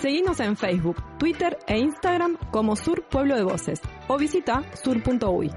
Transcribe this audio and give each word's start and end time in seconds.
Seguimos 0.00 0.40
en 0.40 0.56
Facebook, 0.56 0.96
Twitter 1.18 1.58
e 1.66 1.78
Instagram 1.78 2.36
como 2.50 2.76
Sur 2.76 3.06
Pueblo 3.08 3.34
de 3.34 3.42
Voces 3.42 3.80
o 4.08 4.18
visita 4.18 4.62
sur.uy. 4.74 5.50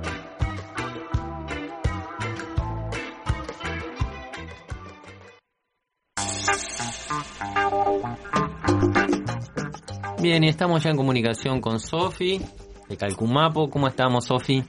Bien, 10.21 10.43
y 10.43 10.49
estamos 10.49 10.83
ya 10.83 10.89
en 10.89 10.97
comunicación 10.97 11.61
con 11.61 11.79
Sofi 11.79 12.41
de 12.87 12.97
Calcumapo. 12.97 13.69
¿Cómo 13.69 13.87
estamos, 13.87 14.25
Sofi? 14.25 14.63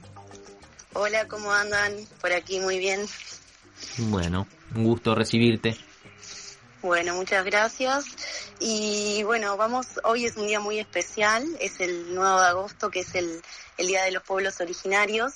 Hola, 0.93 1.27
¿cómo 1.27 1.51
andan? 1.51 1.93
Por 2.19 2.31
aquí 2.33 2.59
muy 2.59 2.77
bien. 2.77 3.01
Bueno, 3.97 4.47
un 4.75 4.83
gusto 4.83 5.15
recibirte. 5.15 5.75
Bueno, 6.81 7.15
muchas 7.15 7.45
gracias. 7.45 8.05
Y 8.63 9.23
bueno, 9.23 9.57
vamos, 9.57 9.87
hoy 10.03 10.27
es 10.27 10.37
un 10.37 10.45
día 10.45 10.59
muy 10.59 10.77
especial, 10.77 11.43
es 11.59 11.79
el 11.79 12.13
9 12.13 12.41
de 12.41 12.47
agosto, 12.47 12.91
que 12.91 12.99
es 12.99 13.15
el, 13.15 13.41
el 13.79 13.87
Día 13.87 14.03
de 14.03 14.11
los 14.11 14.21
Pueblos 14.21 14.61
Originarios. 14.61 15.33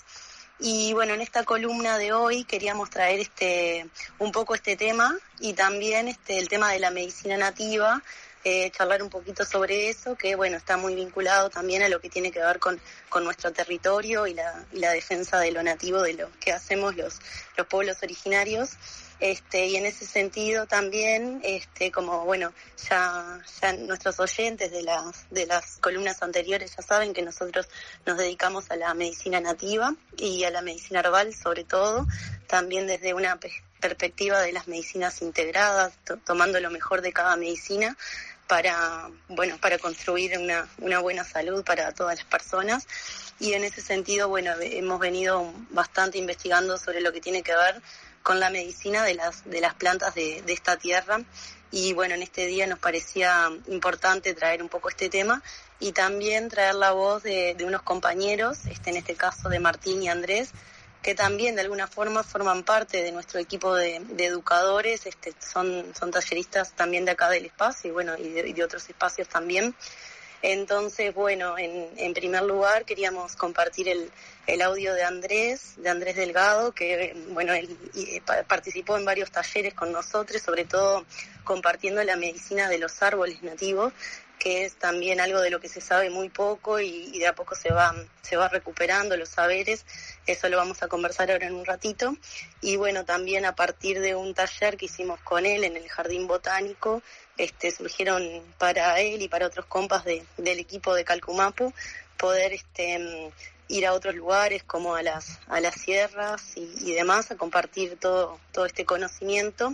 Y 0.59 0.93
bueno, 0.93 1.15
en 1.15 1.21
esta 1.21 1.43
columna 1.43 1.97
de 1.97 2.13
hoy 2.13 2.43
queríamos 2.43 2.91
traer 2.91 3.19
este, 3.19 3.89
un 4.19 4.31
poco 4.31 4.53
este 4.53 4.77
tema 4.77 5.17
y 5.39 5.53
también 5.53 6.07
este, 6.07 6.37
el 6.37 6.47
tema 6.49 6.71
de 6.71 6.77
la 6.77 6.91
medicina 6.91 7.35
nativa, 7.35 8.03
eh, 8.43 8.69
charlar 8.69 9.01
un 9.01 9.09
poquito 9.09 9.43
sobre 9.43 9.89
eso, 9.89 10.15
que 10.15 10.35
bueno, 10.35 10.57
está 10.57 10.77
muy 10.77 10.93
vinculado 10.93 11.49
también 11.49 11.81
a 11.81 11.89
lo 11.89 11.99
que 11.99 12.11
tiene 12.11 12.31
que 12.31 12.41
ver 12.41 12.59
con, 12.59 12.79
con 13.09 13.23
nuestro 13.23 13.51
territorio 13.51 14.27
y 14.27 14.35
la, 14.35 14.63
y 14.71 14.77
la 14.77 14.91
defensa 14.91 15.39
de 15.39 15.51
lo 15.51 15.63
nativo, 15.63 16.03
de 16.03 16.13
lo 16.13 16.29
que 16.39 16.51
hacemos 16.51 16.95
los, 16.95 17.19
los 17.57 17.65
pueblos 17.65 17.97
originarios. 18.03 18.77
Este, 19.19 19.67
y 19.67 19.77
en 19.77 19.85
ese 19.85 20.05
sentido 20.05 20.67
también, 20.67 21.39
este, 21.43 21.91
como 21.91 22.25
bueno, 22.25 22.53
ya, 22.89 23.41
ya 23.61 23.73
nuestros 23.73 24.19
oyentes 24.19 24.71
de 24.71 24.83
las, 24.83 25.29
de 25.29 25.45
las 25.45 25.77
columnas 25.77 26.21
anteriores 26.21 26.75
ya 26.75 26.83
saben 26.83 27.13
que 27.13 27.21
nosotros 27.21 27.67
nos 28.05 28.17
dedicamos 28.17 28.69
a 28.71 28.75
la 28.75 28.93
medicina 28.93 29.39
nativa 29.39 29.95
y 30.17 30.43
a 30.43 30.51
la 30.51 30.61
medicina 30.61 30.99
herbal 30.99 31.33
sobre 31.33 31.63
todo, 31.63 32.05
también 32.47 32.87
desde 32.87 33.13
una 33.13 33.39
perspectiva 33.79 34.41
de 34.41 34.51
las 34.51 34.67
medicinas 34.67 35.21
integradas, 35.21 35.93
tomando 36.25 36.59
lo 36.59 36.69
mejor 36.69 37.01
de 37.01 37.13
cada 37.13 37.37
medicina 37.37 37.95
para, 38.47 39.09
bueno, 39.29 39.57
para 39.59 39.77
construir 39.77 40.37
una, 40.37 40.67
una 40.79 40.99
buena 40.99 41.23
salud 41.23 41.63
para 41.63 41.93
todas 41.93 42.17
las 42.17 42.25
personas. 42.25 42.85
Y 43.39 43.53
en 43.53 43.63
ese 43.63 43.81
sentido, 43.81 44.29
bueno, 44.29 44.51
hemos 44.61 44.99
venido 44.99 45.51
bastante 45.71 46.17
investigando 46.17 46.77
sobre 46.77 47.01
lo 47.01 47.11
que 47.11 47.21
tiene 47.21 47.43
que 47.43 47.55
ver 47.55 47.81
con 48.25 48.39
la 48.39 48.49
medicina 48.49 49.03
de 49.03 49.13
las, 49.13 49.45
de 49.45 49.61
las 49.61 49.75
plantas 49.75 50.15
de, 50.15 50.41
de 50.41 50.53
esta 50.53 50.77
tierra. 50.77 51.19
Y 51.69 51.93
bueno, 51.93 52.15
en 52.15 52.23
este 52.23 52.47
día 52.47 52.65
nos 52.65 52.79
parecía 52.79 53.51
importante 53.67 54.33
traer 54.33 54.63
un 54.63 54.69
poco 54.69 54.89
este 54.89 55.09
tema 55.09 55.43
y 55.79 55.91
también 55.91 56.49
traer 56.49 56.73
la 56.73 56.91
voz 56.91 57.21
de, 57.21 57.53
de 57.53 57.65
unos 57.65 57.83
compañeros, 57.83 58.65
este, 58.65 58.89
en 58.89 58.97
este 58.97 59.13
caso 59.13 59.47
de 59.47 59.59
Martín 59.59 60.01
y 60.01 60.09
Andrés, 60.09 60.49
que 61.03 61.13
también 61.13 61.53
de 61.53 61.61
alguna 61.61 61.85
forma 61.85 62.23
forman 62.23 62.63
parte 62.63 63.03
de 63.03 63.11
nuestro 63.11 63.39
equipo 63.39 63.75
de, 63.75 63.97
educadores, 64.17 65.05
este, 65.05 65.31
son, 65.37 65.93
son 65.93 66.09
talleristas 66.09 66.71
también 66.71 67.05
de 67.05 67.11
acá 67.11 67.29
del 67.29 67.45
espacio 67.45 67.91
y 67.91 67.93
bueno, 67.93 68.17
y 68.17 68.29
de, 68.29 68.49
y 68.49 68.53
de 68.53 68.63
otros 68.63 68.89
espacios 68.89 69.27
también. 69.27 69.75
Entonces, 70.47 71.11
bueno, 71.15 71.57
en, 71.57 72.13
primer 72.13 72.43
lugar 72.43 72.85
queríamos 72.85 73.35
compartir 73.35 73.89
el, 73.89 74.11
el 74.45 74.61
audio 74.61 74.93
de 74.93 75.01
Andrés, 75.01 75.73
de 75.77 75.89
Andrés 75.89 76.15
Delgado, 76.15 76.71
que 76.71 77.17
bueno, 77.29 77.51
él 77.53 77.75
y, 77.95 78.19
participó 78.19 78.95
en 78.95 79.05
varios 79.05 79.31
talleres 79.31 79.73
con 79.73 79.91
nosotros, 79.91 80.43
sobre 80.43 80.65
todo 80.65 81.03
compartiendo 81.43 82.03
la 82.03 82.15
medicina 82.15 82.69
de 82.69 82.77
los 82.77 83.01
árboles 83.01 83.41
nativos, 83.41 83.91
que 84.39 84.65
es 84.65 84.75
también 84.75 85.19
algo 85.19 85.41
de 85.41 85.49
lo 85.49 85.59
que 85.59 85.69
se 85.69 85.81
sabe 85.81 86.09
muy 86.09 86.29
poco 86.29 86.79
y, 86.79 87.17
de 87.17 87.27
a 87.27 87.35
poco 87.35 87.55
se 87.55 87.71
va, 87.71 87.93
se 88.21 88.37
va 88.37 88.47
recuperando 88.47 89.17
los 89.17 89.29
saberes. 89.29 89.85
Eso 90.25 90.49
lo 90.49 90.57
vamos 90.57 90.83
a 90.83 90.87
conversar 90.87 91.31
ahora 91.31 91.47
en 91.47 91.55
un 91.55 91.65
ratito. 91.65 92.15
Y 92.61 92.75
bueno, 92.75 93.05
también 93.05 93.45
a 93.45 93.55
partir 93.55 94.01
de 94.01 94.15
un 94.15 94.33
taller 94.33 94.77
que 94.77 94.85
hicimos 94.85 95.19
con 95.21 95.45
él 95.45 95.63
en 95.63 95.77
el 95.77 95.87
Jardín 95.89 96.27
Botánico, 96.27 97.01
este, 97.37 97.71
surgieron 97.71 98.23
para 98.57 98.99
él 98.99 99.21
y 99.21 99.27
para 99.27 99.47
otros 99.47 99.65
compas 99.65 100.05
de, 100.05 100.25
del 100.37 100.59
equipo 100.59 100.93
de 100.93 101.03
Calcumapu 101.03 101.73
poder 102.17 102.53
este, 102.53 103.31
ir 103.67 103.85
a 103.85 103.93
otros 103.93 104.15
lugares 104.15 104.63
como 104.63 104.95
a 104.95 105.03
las, 105.03 105.39
a 105.47 105.59
las 105.59 105.75
sierras 105.75 106.41
y, 106.55 106.93
demás 106.93 107.31
a 107.31 107.37
compartir 107.37 107.97
todo, 107.97 108.39
todo 108.51 108.65
este 108.65 108.85
conocimiento. 108.85 109.73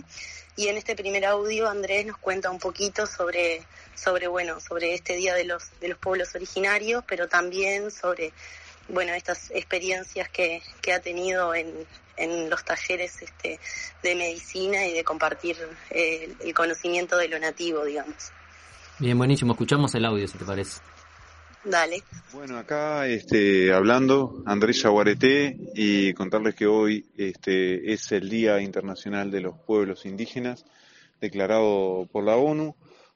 Y 0.56 0.68
en 0.68 0.76
este 0.76 0.94
primer 0.94 1.24
audio 1.24 1.68
Andrés 1.68 2.06
nos 2.06 2.18
cuenta 2.18 2.50
un 2.50 2.58
poquito 2.58 3.06
sobre, 3.06 3.62
sobre 3.94 4.28
bueno, 4.28 4.60
sobre 4.60 4.94
este 4.94 5.16
día 5.16 5.34
de 5.34 5.44
los, 5.44 5.70
de 5.80 5.88
los 5.88 5.98
pueblos 5.98 6.34
originarios, 6.34 7.04
pero 7.06 7.28
también 7.28 7.90
sobre 7.90 8.32
bueno, 8.88 9.14
estas 9.14 9.50
experiencias 9.52 10.28
que, 10.28 10.62
que 10.82 10.92
ha 10.92 11.00
tenido 11.00 11.54
en, 11.54 11.86
en 12.16 12.50
los 12.50 12.64
talleres 12.64 13.22
este, 13.22 13.58
de 14.02 14.14
medicina 14.14 14.86
y 14.86 14.92
de 14.92 15.04
compartir 15.04 15.56
eh, 15.90 16.34
el 16.44 16.54
conocimiento 16.54 17.16
de 17.16 17.28
lo 17.28 17.38
nativo, 17.38 17.84
digamos. 17.84 18.32
Bien, 18.98 19.16
buenísimo. 19.16 19.52
Escuchamos 19.52 19.94
el 19.94 20.04
audio, 20.04 20.28
si 20.28 20.38
te 20.38 20.44
parece. 20.44 20.80
Dale. 21.64 22.02
Bueno, 22.32 22.58
acá 22.58 23.06
este, 23.06 23.72
hablando, 23.72 24.42
Andrés 24.46 24.82
Yaguareté, 24.82 25.56
y 25.74 26.12
contarles 26.14 26.56
que 26.56 26.66
hoy 26.66 27.06
este, 27.16 27.92
es 27.92 28.10
el 28.10 28.28
Día 28.28 28.60
Internacional 28.60 29.30
de 29.30 29.42
los 29.42 29.58
Pueblos 29.58 30.04
Indígenas, 30.04 30.64
declarado 31.20 32.08
por 32.10 32.24
la 32.24 32.36
ONU, 32.36 32.74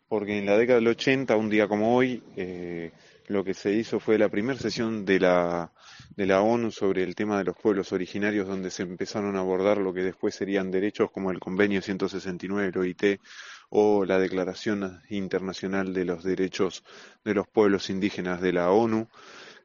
porque 0.09 0.39
en 0.39 0.47
la 0.47 0.57
década 0.57 0.79
del 0.79 0.89
80, 0.89 1.35
un 1.37 1.51
día 1.51 1.67
como 1.67 1.97
hoy, 1.97 2.23
eh, 2.37 2.93
lo 3.29 3.45
que 3.45 3.55
se 3.55 3.73
hizo 3.73 4.01
fue 4.01 4.19
la 4.19 4.29
primera 4.29 4.59
sesión 4.59 5.05
de 5.05 5.21
la, 5.21 5.73
de 6.17 6.27
la 6.27 6.41
ONU 6.41 6.71
sobre 6.71 7.03
el 7.03 7.15
tema 7.15 7.39
de 7.39 7.45
los 7.45 7.57
pueblos 7.57 7.93
originarios, 7.93 8.47
donde 8.47 8.71
se 8.71 8.83
empezaron 8.83 9.37
a 9.37 9.41
abordar 9.41 9.79
lo 9.79 9.93
que 9.93 10.03
después 10.03 10.35
serían 10.35 10.71
derechos 10.71 11.11
como 11.11 11.31
el 11.31 11.41
Convenio 11.41 11.83
169 11.83 12.71
del 12.71 12.79
OIT 12.79 13.21
o 13.71 14.05
la 14.05 14.19
Declaración 14.19 15.03
Internacional 15.11 15.93
de 15.93 16.05
los 16.05 16.23
Derechos 16.23 16.85
de 17.25 17.35
los 17.35 17.49
Pueblos 17.49 17.91
Indígenas 17.91 18.41
de 18.41 18.53
la 18.53 18.71
ONU, 18.71 19.09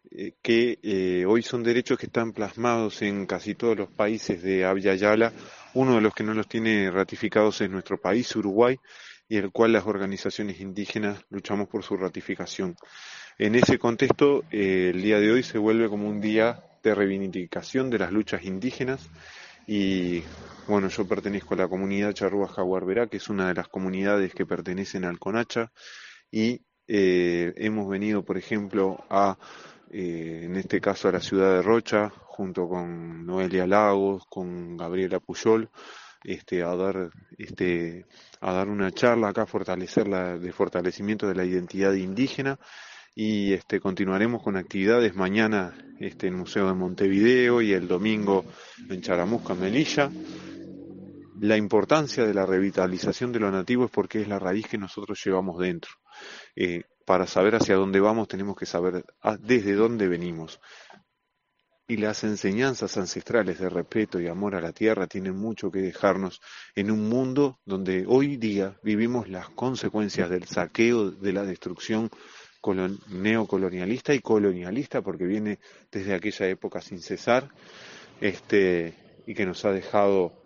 eh, 0.09 0.33
que 0.41 0.79
eh, 0.81 1.25
hoy 1.25 1.43
son 1.43 1.63
derechos 1.63 1.97
que 1.99 2.07
están 2.07 2.33
plasmados 2.33 3.01
en 3.01 3.25
casi 3.25 3.55
todos 3.55 3.77
los 3.77 3.89
países 3.89 4.41
de 4.41 4.65
Abya 4.65 4.95
Yala. 4.95 5.31
Uno 5.73 5.95
de 5.95 6.01
los 6.01 6.13
que 6.13 6.23
no 6.23 6.33
los 6.33 6.49
tiene 6.49 6.89
ratificados 6.91 7.61
es 7.61 7.69
nuestro 7.69 7.97
país, 7.97 8.35
Uruguay, 8.35 8.77
y 9.31 9.37
el 9.37 9.53
cual 9.53 9.71
las 9.71 9.87
organizaciones 9.87 10.59
indígenas 10.59 11.23
luchamos 11.29 11.69
por 11.69 11.83
su 11.83 11.95
ratificación. 11.95 12.75
En 13.37 13.55
ese 13.55 13.79
contexto, 13.79 14.43
eh, 14.51 14.91
el 14.93 15.01
día 15.01 15.21
de 15.21 15.31
hoy 15.31 15.41
se 15.41 15.57
vuelve 15.57 15.87
como 15.87 16.09
un 16.09 16.19
día 16.19 16.65
de 16.83 16.93
reivindicación 16.93 17.89
de 17.89 17.97
las 17.97 18.11
luchas 18.11 18.43
indígenas 18.43 19.09
y 19.65 20.21
bueno, 20.67 20.89
yo 20.89 21.07
pertenezco 21.07 21.53
a 21.53 21.59
la 21.59 21.69
comunidad 21.69 22.11
Charrúa 22.11 22.49
Jaguarberá, 22.49 23.07
que 23.07 23.17
es 23.17 23.29
una 23.29 23.47
de 23.47 23.53
las 23.53 23.69
comunidades 23.69 24.33
que 24.33 24.45
pertenecen 24.45 25.05
al 25.05 25.17
CONACHA 25.17 25.71
y 26.29 26.65
eh, 26.89 27.53
hemos 27.55 27.87
venido, 27.87 28.25
por 28.25 28.37
ejemplo, 28.37 29.01
a, 29.09 29.37
eh, 29.91 30.41
en 30.43 30.57
este 30.57 30.81
caso 30.81 31.07
a 31.07 31.13
la 31.13 31.21
ciudad 31.21 31.53
de 31.53 31.61
Rocha, 31.61 32.09
junto 32.09 32.67
con 32.67 33.25
Noelia 33.25 33.65
Lagos, 33.65 34.25
con 34.27 34.75
Gabriela 34.75 35.21
Puyol, 35.21 35.69
este, 36.23 36.63
a 36.63 36.75
dar, 36.75 37.11
este, 37.37 38.05
a 38.39 38.53
dar 38.53 38.69
una 38.69 38.91
charla 38.91 39.29
acá, 39.29 39.45
fortalecer 39.45 40.07
la, 40.07 40.37
de 40.37 40.51
fortalecimiento 40.51 41.27
de 41.27 41.35
la 41.35 41.45
identidad 41.45 41.93
indígena 41.93 42.59
y 43.15 43.53
este, 43.53 43.79
continuaremos 43.79 44.41
con 44.41 44.55
actividades 44.55 45.15
mañana 45.15 45.73
este, 45.99 46.27
en 46.27 46.33
el 46.33 46.39
Museo 46.39 46.67
de 46.67 46.73
Montevideo 46.73 47.61
y 47.61 47.73
el 47.73 47.87
domingo 47.87 48.45
en 48.89 49.01
Charamusca, 49.01 49.53
Melilla. 49.53 50.09
La 51.41 51.57
importancia 51.57 52.25
de 52.25 52.33
la 52.33 52.45
revitalización 52.45 53.31
de 53.31 53.39
lo 53.39 53.51
nativo 53.51 53.85
es 53.85 53.91
porque 53.91 54.21
es 54.21 54.27
la 54.27 54.39
raíz 54.39 54.67
que 54.67 54.77
nosotros 54.77 55.19
llevamos 55.25 55.59
dentro. 55.59 55.91
Eh, 56.55 56.83
para 57.05 57.27
saber 57.27 57.55
hacia 57.55 57.75
dónde 57.75 57.99
vamos 57.99 58.27
tenemos 58.27 58.55
que 58.55 58.65
saber 58.65 59.03
desde 59.39 59.73
dónde 59.73 60.07
venimos. 60.07 60.61
Y 61.87 61.97
las 61.97 62.23
enseñanzas 62.23 62.97
ancestrales 62.97 63.59
de 63.59 63.69
respeto 63.69 64.19
y 64.21 64.27
amor 64.27 64.55
a 64.55 64.61
la 64.61 64.71
tierra 64.71 65.07
tienen 65.07 65.35
mucho 65.35 65.71
que 65.71 65.79
dejarnos 65.79 66.39
en 66.75 66.89
un 66.89 67.09
mundo 67.09 67.59
donde 67.65 68.05
hoy 68.07 68.37
día 68.37 68.77
vivimos 68.81 69.27
las 69.27 69.49
consecuencias 69.49 70.29
del 70.29 70.45
saqueo, 70.45 71.11
de 71.11 71.33
la 71.33 71.43
destrucción 71.43 72.09
neocolonialista 73.09 74.13
y 74.13 74.19
colonialista 74.19 75.01
porque 75.01 75.25
viene 75.25 75.59
desde 75.91 76.13
aquella 76.13 76.47
época 76.47 76.79
sin 76.79 77.01
cesar 77.01 77.49
este 78.21 78.93
y 79.25 79.33
que 79.33 79.45
nos 79.45 79.65
ha 79.65 79.71
dejado 79.71 80.40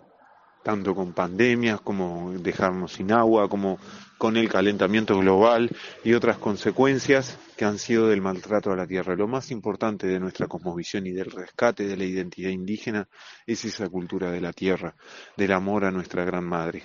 tanto 0.66 0.96
con 0.96 1.14
pandemias 1.14 1.80
como 1.80 2.34
dejarnos 2.40 2.94
sin 2.94 3.12
agua 3.12 3.48
como 3.48 3.78
con 4.18 4.36
el 4.36 4.50
calentamiento 4.50 5.16
global 5.20 5.70
y 6.04 6.14
otras 6.14 6.40
consecuencias 6.40 7.38
que 7.56 7.66
han 7.66 7.78
sido 7.78 8.08
del 8.08 8.24
maltrato 8.24 8.72
a 8.72 8.76
la 8.76 8.88
tierra. 8.88 9.16
Lo 9.16 9.28
más 9.28 9.52
importante 9.52 10.08
de 10.08 10.20
nuestra 10.20 10.48
cosmovisión 10.48 11.06
y 11.06 11.12
del 11.12 11.30
rescate 11.30 11.86
de 11.86 11.96
la 11.96 12.06
identidad 12.06 12.50
indígena 12.50 13.08
es 13.46 13.64
esa 13.64 13.88
cultura 13.90 14.32
de 14.32 14.42
la 14.42 14.54
tierra, 14.54 14.96
del 15.38 15.52
amor 15.52 15.86
a 15.86 15.92
nuestra 15.92 16.26
gran 16.26 16.46
madre, 16.46 16.82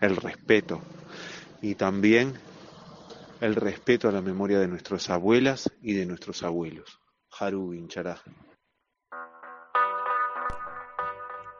el 0.00 0.16
respeto 0.16 0.82
y 1.60 1.76
también 1.76 2.32
el 3.40 3.54
respeto 3.54 4.08
a 4.08 4.12
la 4.12 4.20
memoria 4.20 4.58
de 4.58 4.66
nuestras 4.66 5.10
abuelas 5.10 5.70
y 5.80 5.92
de 5.92 6.06
nuestros 6.06 6.42
abuelos. 6.42 6.98
Haru 7.38 7.72
Inchará. 7.72 8.20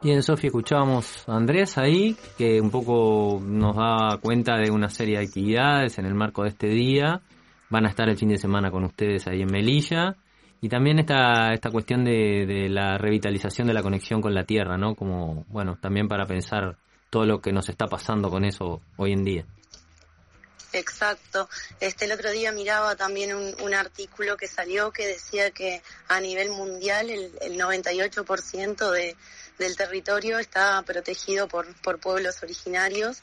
Bien, 0.03 0.21
Sofía, 0.21 0.49
escuchábamos 0.49 1.23
a 1.29 1.37
Andrés 1.37 1.77
ahí, 1.77 2.17
que 2.37 2.59
un 2.59 2.69
poco 2.69 3.39
nos 3.41 3.73
da 3.77 4.17
cuenta 4.21 4.57
de 4.57 4.69
una 4.69 4.89
serie 4.89 5.17
de 5.17 5.23
actividades 5.23 5.97
en 5.97 6.05
el 6.05 6.13
marco 6.13 6.43
de 6.43 6.49
este 6.49 6.67
día. 6.67 7.21
Van 7.69 7.85
a 7.85 7.89
estar 7.89 8.09
el 8.09 8.17
fin 8.17 8.27
de 8.27 8.37
semana 8.37 8.69
con 8.69 8.83
ustedes 8.83 9.25
ahí 9.27 9.41
en 9.41 9.49
Melilla. 9.49 10.17
Y 10.59 10.67
también 10.67 10.99
esta, 10.99 11.53
esta 11.53 11.71
cuestión 11.71 12.03
de, 12.03 12.45
de 12.45 12.67
la 12.67 12.97
revitalización 12.97 13.65
de 13.65 13.73
la 13.73 13.81
conexión 13.81 14.19
con 14.19 14.33
la 14.33 14.43
tierra, 14.43 14.77
¿no? 14.77 14.93
Como, 14.93 15.45
bueno, 15.47 15.77
también 15.79 16.09
para 16.09 16.25
pensar 16.25 16.75
todo 17.09 17.25
lo 17.25 17.39
que 17.39 17.53
nos 17.53 17.69
está 17.69 17.85
pasando 17.85 18.29
con 18.29 18.43
eso 18.43 18.81
hoy 18.97 19.13
en 19.13 19.23
día. 19.23 19.45
Exacto. 20.73 21.47
Este, 21.79 22.05
el 22.05 22.11
otro 22.11 22.31
día 22.31 22.51
miraba 22.51 22.95
también 22.95 23.33
un, 23.35 23.55
un 23.61 23.73
artículo 23.73 24.37
que 24.37 24.47
salió 24.47 24.91
que 24.91 25.07
decía 25.07 25.51
que 25.51 25.81
a 26.07 26.19
nivel 26.19 26.49
mundial 26.49 27.09
el, 27.09 27.31
el 27.41 27.59
98% 27.59 28.91
de, 28.91 29.15
del 29.59 29.75
territorio 29.75 30.39
está 30.39 30.81
protegido 30.81 31.47
por, 31.47 31.73
por 31.81 31.99
pueblos 31.99 32.41
originarios. 32.41 33.21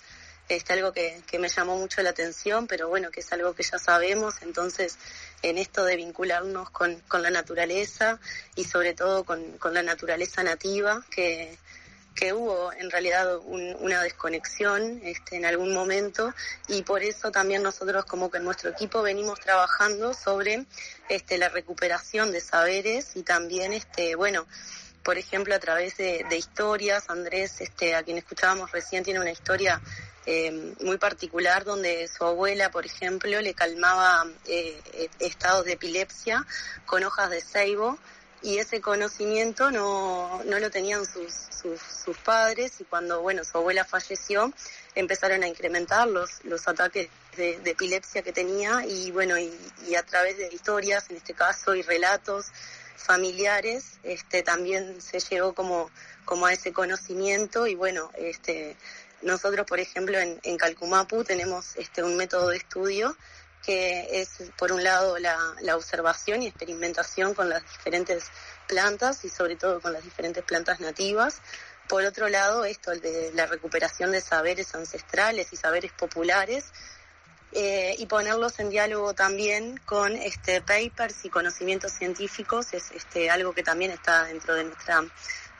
Este, 0.49 0.73
algo 0.73 0.93
que, 0.93 1.23
que 1.29 1.39
me 1.39 1.49
llamó 1.49 1.77
mucho 1.77 2.03
la 2.03 2.11
atención, 2.11 2.67
pero 2.67 2.89
bueno, 2.89 3.11
que 3.13 3.21
es 3.21 3.33
algo 3.33 3.55
que 3.55 3.63
ya 3.63 3.79
sabemos. 3.79 4.43
Entonces, 4.43 4.99
en 5.43 5.59
esto 5.59 5.85
de 5.85 5.95
vincularnos 5.95 6.71
con, 6.71 7.01
con 7.03 7.23
la 7.23 7.31
naturaleza 7.31 8.19
y 8.57 8.65
sobre 8.65 8.95
todo 8.95 9.23
con, 9.23 9.59
con 9.59 9.75
la 9.75 9.83
naturaleza 9.85 10.43
nativa, 10.43 11.05
que, 11.09 11.57
que 12.15 12.33
hubo 12.33 12.73
en 12.73 12.91
realidad 12.91 13.37
un, 13.39 13.77
una 13.81 14.03
desconexión 14.03 15.01
este, 15.03 15.37
en 15.37 15.45
algún 15.45 15.73
momento 15.73 16.35
y 16.69 16.83
por 16.83 17.03
eso 17.03 17.31
también 17.31 17.63
nosotros 17.63 18.05
como 18.05 18.31
que 18.31 18.39
en 18.39 18.45
nuestro 18.45 18.71
equipo 18.71 19.03
venimos 19.03 19.41
trabajando 19.41 20.13
sobre 20.15 20.67
este, 21.09 21.39
la 21.39 21.49
recuperación 21.49 22.33
de 22.33 22.41
saberes 22.41 23.13
y 23.15 23.23
también 23.23 23.73
este, 23.73 24.17
bueno, 24.17 24.47
por 25.03 25.17
ejemplo, 25.17 25.55
a 25.55 25.59
través 25.59 25.97
de, 25.97 26.27
historias. 26.37 27.09
Andrés, 27.09 27.61
este, 27.61 27.95
a 27.95 28.03
quien 28.03 28.19
escuchábamos 28.19 28.71
recién, 28.71 29.03
tiene 29.03 29.21
una 29.21 29.31
historia 29.31 29.81
eh, 30.27 30.75
muy 30.83 30.99
particular 30.99 31.65
donde 31.65 32.07
su 32.07 32.25
abuela, 32.25 32.71
por 32.71 32.85
ejemplo, 32.85 33.41
le 33.41 33.55
calmaba 33.55 34.27
eh, 34.47 35.09
estados 35.19 35.65
de 35.65 35.73
epilepsia 35.73 36.47
con 36.85 37.03
hojas 37.05 37.31
de 37.31 37.41
ceibo 37.41 37.99
y 38.43 38.59
ese 38.59 38.81
conocimiento 38.81 39.71
no, 39.71 40.43
no 40.45 40.59
lo 40.59 40.71
tenían 40.71 41.05
sus, 41.05 41.33
sus, 41.33 41.81
sus, 41.81 42.17
padres 42.19 42.81
y 42.81 42.85
cuando, 42.85 43.21
bueno, 43.21 43.45
su 43.45 43.59
abuela 43.59 43.85
falleció, 43.85 44.53
empezaron 44.95 45.43
a 45.43 45.49
incrementar 45.49 46.09
los, 46.09 46.45
los 46.45 46.67
ataques 46.67 47.09
de, 47.37 47.61
epilepsia 47.65 48.23
que 48.23 48.33
tenía 48.33 48.85
y, 48.87 49.11
bueno, 49.11 49.39
y, 49.39 49.53
y 49.87 49.95
a 49.95 50.03
través 50.03 50.39
de 50.39 50.49
historias, 50.53 51.11
en 51.11 51.17
este 51.17 51.35
caso, 51.35 51.75
y 51.75 51.83
relatos, 51.83 52.47
familiares, 52.97 53.99
este, 54.03 54.43
también 54.43 55.01
se 55.01 55.21
llegó 55.21 55.55
como, 55.55 55.91
como 56.25 56.47
a 56.47 56.53
ese 56.53 56.73
conocimiento 56.73 57.67
y 57.67 57.75
bueno, 57.75 58.11
este, 58.17 58.77
nosotros, 59.23 59.67
por 59.67 59.81
ejemplo, 59.81 60.19
en, 60.19 60.39
en 60.43 60.57
Calcumapu 60.57 61.25
tenemos 61.25 61.77
este, 61.77 62.03
un 62.03 62.17
método 62.17 62.49
de 62.49 62.59
estudio 62.59 63.17
que 63.65 64.21
es, 64.21 64.31
por 64.57 64.73
un 64.73 64.83
lado, 64.83 65.19
la, 65.19 65.77
observación 65.77 66.43
y 66.43 66.47
experimentación 66.47 67.35
con 67.35 67.49
las 67.49 67.63
diferentes 67.63 68.25
plantas 68.67 69.25
y 69.25 69.29
sobre 69.29 69.57
todo 69.57 69.81
con 69.81 69.93
las 69.93 70.05
diferentes 70.05 70.45
plantas 70.45 70.81
nativas. 70.81 71.41
Por 71.89 72.05
otro 72.05 72.29
lado, 72.29 72.65
esto, 72.65 72.93
de 72.93 73.33
la 73.35 73.47
recuperación 73.47 74.13
de 74.13 74.21
saberes 74.21 74.75
ancestrales 74.75 75.53
y 75.53 75.57
saberes 75.57 75.93
populares, 75.93 76.73
eh, 77.53 77.97
y 77.99 78.07
ponerlos 78.07 78.61
en 78.61 78.71
diálogo 78.71 79.13
también 79.13 79.77
con 79.85 80.15
este 80.15 80.61
papers 80.61 81.25
y 81.25 81.31
conocimientos 81.31 81.91
científicos 81.91 82.73
es 82.73 82.93
este 82.93 83.29
algo 83.29 83.53
que 83.53 83.65
también 83.65 83.91
está 83.91 84.23
dentro 84.23 84.55
de 84.55 84.63
nuestra 84.63 85.05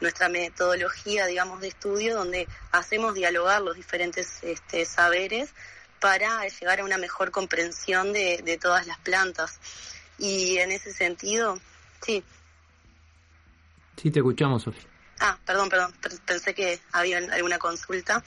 nuestra 0.01 0.29
metodología 0.29 1.27
digamos 1.27 1.61
de 1.61 1.67
estudio 1.67 2.15
donde 2.15 2.47
hacemos 2.71 3.15
dialogar 3.15 3.61
los 3.63 3.75
diferentes 3.75 4.39
este, 4.43 4.85
saberes 4.85 5.51
para 6.01 6.47
llegar 6.49 6.81
a 6.81 6.85
una 6.85 6.99
mejor 6.99 7.31
comprensión 7.31 8.13
de, 8.13 8.41
de 8.43 8.59
todas 8.59 8.87
las 8.87 8.99
plantas. 8.99 9.59
Y 10.19 10.59
en 10.59 10.73
ese 10.73 10.93
sentido 10.93 11.61
sí. 12.03 12.25
Sí 13.97 14.11
te 14.11 14.19
escuchamos 14.19 14.63
Sofía 14.63 14.91
ah 15.21 15.39
perdón 15.47 15.69
perdón. 15.69 15.95
Pensé 16.27 16.55
que 16.55 16.81
había 16.93 17.19
alguna 17.19 17.59
consulta. 17.59 18.25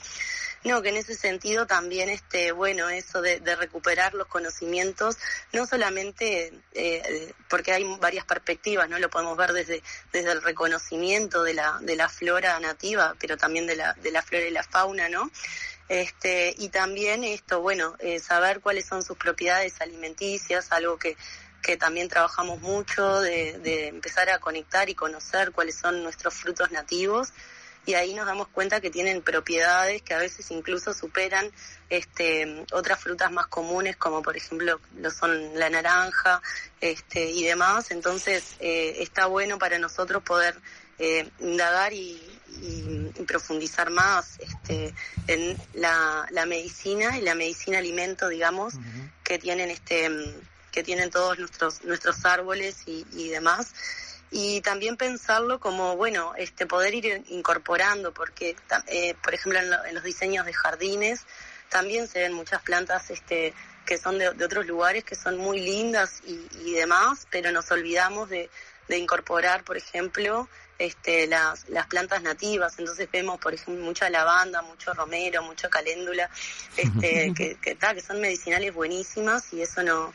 No, 0.64 0.80
que 0.80 0.88
en 0.88 0.96
ese 0.96 1.14
sentido 1.14 1.66
también, 1.66 2.08
este, 2.08 2.50
bueno, 2.52 2.88
eso 2.88 3.20
de, 3.20 3.38
de 3.38 3.54
recuperar 3.54 4.14
los 4.14 4.26
conocimientos, 4.28 5.18
no 5.52 5.66
solamente 5.66 6.58
eh, 6.72 7.34
porque 7.50 7.72
hay 7.74 7.84
varias 8.00 8.24
perspectivas, 8.24 8.88
no 8.88 8.98
lo 8.98 9.10
podemos 9.10 9.36
ver 9.36 9.52
desde 9.52 9.82
desde 10.10 10.32
el 10.32 10.40
reconocimiento 10.40 11.42
de 11.42 11.52
la 11.52 11.78
de 11.82 11.96
la 11.96 12.08
flora 12.08 12.58
nativa, 12.60 13.14
pero 13.20 13.36
también 13.36 13.66
de 13.66 13.76
la 13.76 13.92
de 13.92 14.10
la 14.10 14.22
flora 14.22 14.46
y 14.46 14.52
la 14.52 14.62
fauna, 14.62 15.10
¿no? 15.10 15.30
Este, 15.88 16.54
y 16.58 16.68
también 16.70 17.24
esto, 17.24 17.60
bueno, 17.60 17.94
eh, 17.98 18.18
saber 18.18 18.60
cuáles 18.60 18.86
son 18.86 19.02
sus 19.02 19.16
propiedades 19.16 19.80
alimenticias, 19.80 20.72
algo 20.72 20.98
que 20.98 21.16
que 21.62 21.78
también 21.78 22.08
trabajamos 22.08 22.60
mucho 22.60 23.22
de, 23.22 23.58
de 23.60 23.88
empezar 23.88 24.28
a 24.28 24.38
conectar 24.38 24.90
y 24.90 24.94
conocer 24.94 25.50
cuáles 25.50 25.76
son 25.76 26.02
nuestros 26.02 26.34
frutos 26.34 26.70
nativos 26.70 27.32
y 27.86 27.94
ahí 27.94 28.14
nos 28.14 28.26
damos 28.26 28.48
cuenta 28.48 28.80
que 28.80 28.90
tienen 28.90 29.22
propiedades 29.22 30.02
que 30.02 30.14
a 30.14 30.18
veces 30.18 30.50
incluso 30.50 30.94
superan 30.94 31.50
este, 31.90 32.64
otras 32.72 32.98
frutas 32.98 33.30
más 33.30 33.46
comunes 33.46 33.96
como 33.96 34.22
por 34.22 34.36
ejemplo 34.36 34.80
lo 34.96 35.10
son 35.10 35.58
la 35.58 35.68
naranja 35.68 36.40
este, 36.80 37.30
y 37.30 37.44
demás. 37.44 37.90
Entonces 37.90 38.56
eh, 38.60 38.96
está 39.00 39.26
bueno 39.26 39.58
para 39.58 39.78
nosotros 39.78 40.22
poder 40.22 40.54
eh, 40.98 41.28
indagar 41.40 41.92
y, 41.92 42.20
y, 42.62 43.10
y, 43.16 43.22
profundizar 43.24 43.90
más 43.90 44.38
este, 44.38 44.94
en 45.26 45.56
la, 45.74 46.26
la, 46.30 46.46
medicina 46.46 47.18
y 47.18 47.22
la 47.22 47.34
medicina 47.34 47.78
alimento, 47.78 48.28
digamos, 48.28 48.74
uh 48.74 48.78
-huh. 48.78 49.10
que 49.24 49.38
tienen 49.38 49.70
este 49.70 50.10
que 50.70 50.82
tienen 50.82 51.10
todos 51.10 51.38
nuestros 51.38 51.84
nuestros 51.84 52.24
árboles 52.24 52.76
y, 52.86 53.06
y 53.12 53.28
demás 53.28 53.72
y 54.36 54.60
también 54.62 54.96
pensarlo 54.96 55.60
como, 55.60 55.96
bueno, 55.96 56.32
este 56.36 56.66
poder 56.66 56.92
ir 56.92 57.22
incorporando, 57.28 58.12
porque, 58.12 58.56
eh, 58.88 59.14
por 59.22 59.32
ejemplo, 59.32 59.60
en, 59.60 59.70
lo, 59.70 59.84
en, 59.84 59.94
los 59.94 60.02
diseños 60.02 60.44
de 60.44 60.52
jardines 60.52 61.20
también 61.68 62.08
se 62.08 62.18
ven 62.18 62.32
muchas 62.32 62.60
plantas 62.62 63.10
este, 63.10 63.54
que 63.86 63.96
son 63.96 64.18
de, 64.18 64.32
de 64.32 64.44
otros 64.44 64.66
lugares, 64.66 65.04
que 65.04 65.14
son 65.14 65.36
muy 65.38 65.60
lindas 65.60 66.20
y, 66.26 66.48
y 66.64 66.72
demás, 66.72 67.28
pero 67.30 67.52
nos 67.52 67.70
olvidamos 67.70 68.28
de, 68.28 68.50
de 68.88 68.98
incorporar, 68.98 69.64
por 69.64 69.76
ejemplo, 69.76 70.48
este, 70.78 71.26
las, 71.26 71.68
las 71.68 71.86
plantas 71.86 72.22
nativas. 72.22 72.78
Entonces 72.78 73.08
vemos, 73.10 73.38
por 73.38 73.54
ejemplo, 73.54 73.84
mucha 73.84 74.10
lavanda, 74.10 74.62
mucho 74.62 74.92
romero, 74.94 75.42
mucha 75.42 75.68
caléndula, 75.68 76.28
este, 76.76 77.32
que, 77.36 77.56
que, 77.56 77.76
que 77.76 78.00
son 78.00 78.20
medicinales 78.20 78.74
buenísimas 78.74 79.52
y 79.52 79.62
eso 79.62 79.82
no 79.82 80.12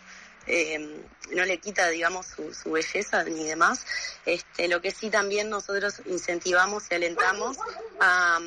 eh, 0.50 1.04
no 1.32 1.46
le 1.46 1.60
quita, 1.60 1.88
digamos, 1.90 2.26
su, 2.26 2.54
su, 2.54 2.72
belleza 2.72 3.24
ni 3.24 3.46
demás. 3.46 3.86
Este, 4.26 4.68
lo 4.68 4.82
que 4.82 4.92
sí 4.92 5.10
también 5.10 5.50
nosotros 5.50 6.02
incentivamos 6.06 6.86
y 6.90 6.96
alentamos 6.96 7.58
a, 8.00 8.40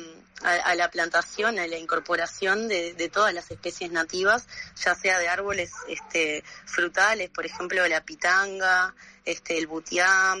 a, 0.43 0.75
la 0.75 0.91
plantación, 0.91 1.57
a 1.59 1.67
la 1.67 1.77
incorporación 1.77 2.67
de, 2.67 3.09
todas 3.11 3.33
las 3.33 3.49
especies 3.49 3.91
nativas, 3.91 4.47
ya 4.83 4.95
sea 4.95 5.17
de 5.19 5.29
árboles 5.29 5.71
este, 5.87 6.43
frutales, 6.65 7.29
por 7.29 7.45
ejemplo, 7.45 7.87
la 7.87 8.03
pitanga, 8.03 8.93
este, 9.25 9.57
el 9.57 9.67
butiá, 9.67 10.35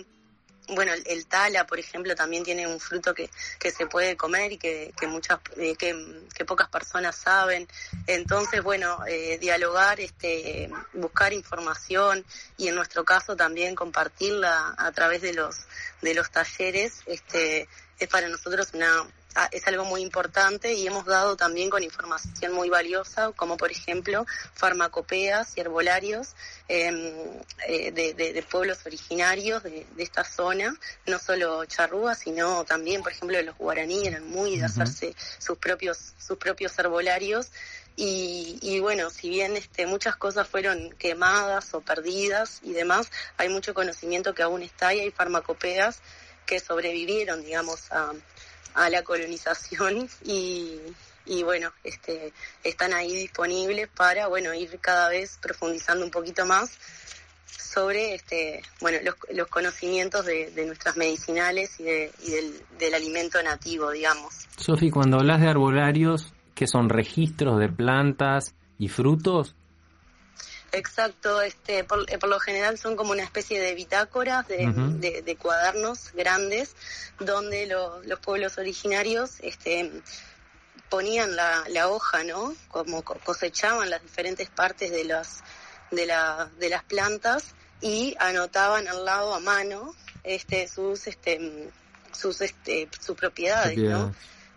bueno, 0.69 0.93
el, 1.05 1.25
tala, 1.25 1.65
por 1.65 1.79
ejemplo, 1.79 2.15
también 2.15 2.43
tiene 2.43 2.67
un 2.67 2.79
fruto 2.79 3.13
que, 3.13 3.29
que 3.59 3.71
se 3.71 3.87
puede 3.87 4.15
comer 4.15 4.53
y 4.53 4.57
que, 4.57 4.93
que 4.99 5.07
muchas, 5.07 5.39
eh, 5.57 5.75
que, 5.75 6.45
pocas 6.45 6.69
personas 6.69 7.15
saben. 7.15 7.67
Entonces, 8.07 8.61
bueno, 8.61 8.99
eh, 9.07 9.37
dialogar, 9.39 9.99
este, 9.99 10.69
buscar 10.93 11.33
información 11.33 12.25
y 12.57 12.67
en 12.67 12.75
nuestro 12.75 13.03
caso 13.03 13.35
también 13.35 13.75
compartirla 13.75 14.75
a 14.77 14.91
través 14.91 15.21
de 15.21 15.33
los, 15.33 15.55
de 16.01 16.13
los 16.13 16.31
talleres, 16.31 17.01
este, 17.05 17.67
es 17.99 18.07
para 18.09 18.27
nosotros 18.27 18.69
una, 18.73 19.07
es 19.51 19.67
algo 19.67 19.85
muy 19.85 20.01
importante 20.01 20.73
y 20.73 20.85
hemos 20.87 21.05
dado 21.05 21.35
también 21.35 21.69
con 21.69 21.83
información 21.83 22.53
muy 22.53 22.69
valiosa, 22.69 23.31
como 23.31 23.57
por 23.57 23.71
ejemplo 23.71 24.25
farmacopeas 24.53 25.57
y 25.57 25.61
herbolarios 25.61 26.35
eh, 26.67 26.91
de, 27.67 28.13
de, 28.13 28.33
de, 28.33 28.43
pueblos 28.43 28.85
originarios 28.85 29.63
de, 29.63 29.85
de, 29.95 30.03
esta 30.03 30.23
zona, 30.23 30.75
no 31.05 31.19
solo 31.19 31.65
charrúas, 31.65 32.19
sino 32.19 32.63
también, 32.65 33.01
por 33.01 33.11
ejemplo, 33.11 33.41
los 33.41 33.57
guaraní 33.57 34.07
eran 34.07 34.27
muy 34.29 34.57
de 34.57 34.65
hacerse 34.65 35.15
sus 35.39 35.57
propios, 35.57 36.13
sus 36.17 36.37
propios 36.37 36.77
herbolarios. 36.77 37.51
Y, 37.95 38.57
y, 38.61 38.79
bueno, 38.79 39.11
si 39.11 39.29
bien 39.29 39.55
este, 39.55 39.85
muchas 39.85 40.15
cosas 40.15 40.47
fueron 40.47 40.91
quemadas 40.93 41.73
o 41.75 41.81
perdidas 41.81 42.59
y 42.63 42.73
demás, 42.73 43.11
hay 43.37 43.49
mucho 43.49 43.75
conocimiento 43.75 44.33
que 44.33 44.41
aún 44.41 44.63
está 44.63 44.93
y 44.95 45.01
hay 45.01 45.11
farmacopeas 45.11 45.99
que 46.45 46.59
sobrevivieron, 46.59 47.43
digamos, 47.43 47.91
a, 47.91 48.13
a 48.73 48.89
la 48.89 49.03
colonización 49.03 50.09
y, 50.25 50.79
y 51.25 51.43
bueno, 51.43 51.71
este, 51.83 52.33
están 52.63 52.93
ahí 52.93 53.13
disponibles 53.15 53.87
para, 53.89 54.27
bueno, 54.27 54.53
ir 54.53 54.79
cada 54.79 55.09
vez 55.09 55.37
profundizando 55.41 56.05
un 56.05 56.11
poquito 56.11 56.45
más 56.45 56.77
sobre 57.73 58.13
este, 58.13 58.61
bueno, 58.81 58.99
los, 59.33 59.47
conocimientos 59.47 60.25
de, 60.25 60.51
nuestras 60.65 60.95
medicinales 60.95 61.79
y, 61.79 61.83
del, 61.83 62.93
alimento 62.93 63.41
nativo, 63.41 63.91
digamos. 63.91 64.47
Sofi, 64.57 64.91
cuando 64.91 65.17
hablas 65.17 65.41
de 65.41 65.47
arbolarios, 65.47 66.33
¿qué 66.53 66.67
son 66.67 66.89
registros 66.89 67.59
de 67.59 67.69
plantas 67.69 68.53
y 68.77 68.89
frutos? 68.89 69.55
Exacto, 70.73 71.41
este, 71.41 71.83
por, 71.83 72.09
eh, 72.09 72.17
lo 72.21 72.39
general 72.39 72.79
son 72.79 72.95
como 72.95 73.11
una 73.11 73.23
especie 73.23 73.61
de 73.61 73.75
bitácoras, 73.75 74.47
de, 74.47 75.37
cuadernos 75.39 76.11
grandes, 76.13 76.75
donde 77.19 77.67
los 77.67 78.19
pueblos 78.19 78.57
originarios 78.57 79.39
este, 79.41 79.91
ponían 80.89 81.35
la, 81.35 81.63
la 81.69 81.89
hoja, 81.89 82.23
¿no? 82.23 82.55
Como 82.69 83.03
cosechaban 83.03 83.91
las 83.91 84.01
diferentes 84.01 84.49
partes 84.49 84.89
de 84.91 85.03
las, 85.03 85.43
de, 85.91 86.07
la, 86.07 86.49
de 86.57 86.69
las 86.69 86.83
plantas 86.83 87.53
y 87.79 88.15
anotaban 88.19 88.87
al 88.87 89.05
lado 89.05 89.35
a 89.35 89.39
mano 89.39 89.93
este 90.23 90.67
sus 90.67 91.05
este 91.07 91.69
sus 92.13 92.41
este 92.41 92.89
sus 92.99 93.15
propiedades, 93.15 93.77
¿no? 93.77 94.15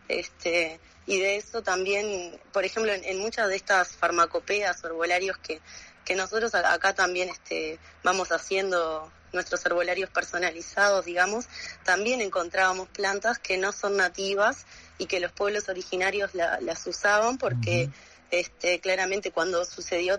Este 0.08 0.80
y 1.06 1.20
de 1.20 1.37
eso 1.37 1.62
también, 1.62 2.40
por 2.52 2.64
ejemplo, 2.64 2.92
en, 2.92 3.18
muchas 3.18 3.49
de 3.49 3.56
estas 3.56 3.92
farmacopeas 3.92 4.82
herbolarios 4.82 5.38
que 5.38 5.61
que 6.06 6.14
nosotros 6.14 6.54
acá 6.54 6.94
también 6.94 7.28
este 7.28 7.78
vamos 8.02 8.32
haciendo 8.32 9.12
nuestros 9.32 9.66
herbolarios 9.66 10.08
personalizados, 10.08 11.04
digamos, 11.04 11.46
también 11.84 12.22
encontrábamos 12.22 12.88
plantas 12.88 13.38
que 13.38 13.58
no 13.58 13.72
son 13.72 13.96
nativas 13.96 14.64
y 14.96 15.06
que 15.06 15.20
los 15.20 15.32
pueblos 15.32 15.68
originarios 15.68 16.30
las 16.34 16.86
usaban 16.86 17.36
porque 17.36 17.90
este, 18.30 18.80
claramente 18.80 19.32
cuando 19.32 19.64
sucedió 19.64 20.18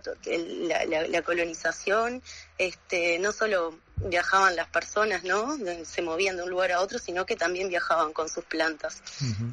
la, 1.10 1.22
colonización, 1.24 2.22
este, 2.58 3.18
no 3.20 3.32
solo 3.32 3.80
viajaban 3.98 4.56
las 4.56 4.68
personas, 4.68 5.24
¿no? 5.24 5.58
Se 5.84 6.02
movían 6.02 6.38
de 6.38 6.44
un 6.44 6.50
lugar 6.50 6.72
a 6.72 6.82
otro, 6.82 7.00
sino 7.00 7.26
que 7.26 7.36
también 7.36 7.70
viajaban 7.70 8.14
con 8.14 8.30
sus 8.30 8.46
plantas. 8.46 9.02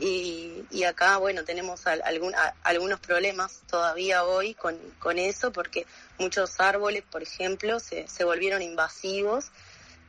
y, 0.01 0.65
y, 0.71 0.85
acá, 0.85 1.17
bueno, 1.17 1.45
tenemos 1.45 1.87
algún, 1.87 2.35
algunos 2.63 3.01
problemas 3.01 3.63
todavía 3.69 4.25
hoy 4.25 4.55
con, 4.55 4.79
con 4.99 5.19
eso, 5.19 5.53
porque 5.53 5.87
muchos 6.19 6.61
árboles, 6.61 7.03
por 7.11 7.23
ejemplo, 7.23 7.81
se, 7.81 8.07
se 8.09 8.25
volvieron 8.25 8.63
invasivos 8.63 9.47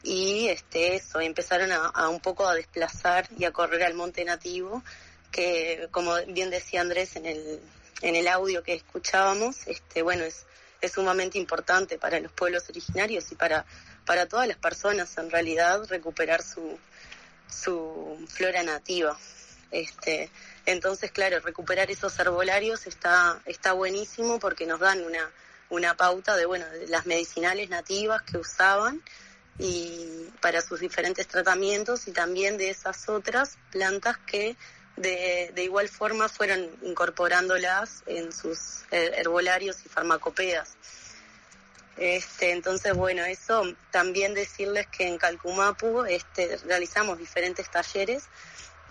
y 0.04 0.50
este 0.50 0.96
eso 0.96 1.20
empezaron 1.20 1.72
a, 1.72 1.88
a, 1.88 2.10
un 2.10 2.20
poco 2.20 2.48
a 2.48 2.54
desplazar 2.54 3.28
y 3.40 3.46
a 3.46 3.52
correr 3.52 3.82
al 3.84 3.96
monte 3.96 4.24
nativo 4.24 4.84
que 5.32 5.88
como 5.90 6.14
bien 6.28 6.52
decía 6.52 6.82
Andrés 6.82 7.16
en 7.16 7.26
el 7.26 7.60
en 8.02 8.16
el 8.16 8.28
audio 8.28 8.64
que 8.64 8.74
escuchábamos, 8.74 9.68
este, 9.68 10.02
bueno, 10.02 10.24
es, 10.24 10.46
es 10.82 10.92
sumamente 10.92 11.38
importante 11.38 11.98
para 11.98 12.20
los 12.20 12.32
pueblos 12.32 12.70
originarios 12.70 13.32
y 13.32 13.36
para, 13.36 13.66
para 14.06 14.28
todas 14.28 14.48
las 14.48 14.58
personas 14.58 15.18
en 15.18 15.30
realidad 15.30 15.86
recuperar 15.90 16.42
su, 16.44 16.78
su 17.50 18.26
flora 18.30 18.64
nativa. 18.64 19.18
Este, 19.72 20.30
entonces, 20.66 21.12
claro, 21.12 21.40
recuperar 21.40 21.92
esos 21.92 22.18
herbolarios 22.20 22.88
está, 22.88 23.42
está 23.46 23.74
buenísimo 23.74 24.40
porque 24.40 24.66
nos 24.66 24.80
dan 24.80 25.04
una, 25.04 25.30
una 25.70 25.98
pauta 25.98 26.36
de, 26.36 26.46
bueno, 26.46 26.66
de 26.70 26.88
las 26.88 27.06
medicinales 27.06 27.70
nativas 27.70 28.22
que 28.22 28.38
usaban 28.38 29.02
y 29.58 30.30
para 30.42 30.62
sus 30.62 30.80
diferentes 30.80 31.28
tratamientos 31.28 32.08
y 32.08 32.12
también 32.12 32.58
de 32.58 32.70
esas 32.70 33.08
otras 33.10 33.58
plantas 33.72 34.18
que 34.26 34.56
de, 34.98 35.52
de 35.54 35.64
igual 35.64 35.90
forma 35.90 36.30
fueron 36.30 36.70
incorporándolas 36.84 38.04
en 38.06 38.32
sus 38.32 38.84
herbolarios 38.92 39.86
y 39.86 39.90
farmacopeas. 39.90 40.78
Este, 41.98 42.52
entonces, 42.52 42.94
bueno, 42.94 43.24
eso 43.24 43.64
también 43.92 44.34
decirles 44.34 44.88
que 44.88 45.08
en 45.08 45.18
Calcumapu 45.18 46.04
este, 46.04 46.58
realizamos 46.66 47.18
diferentes 47.18 47.70
talleres 47.72 48.24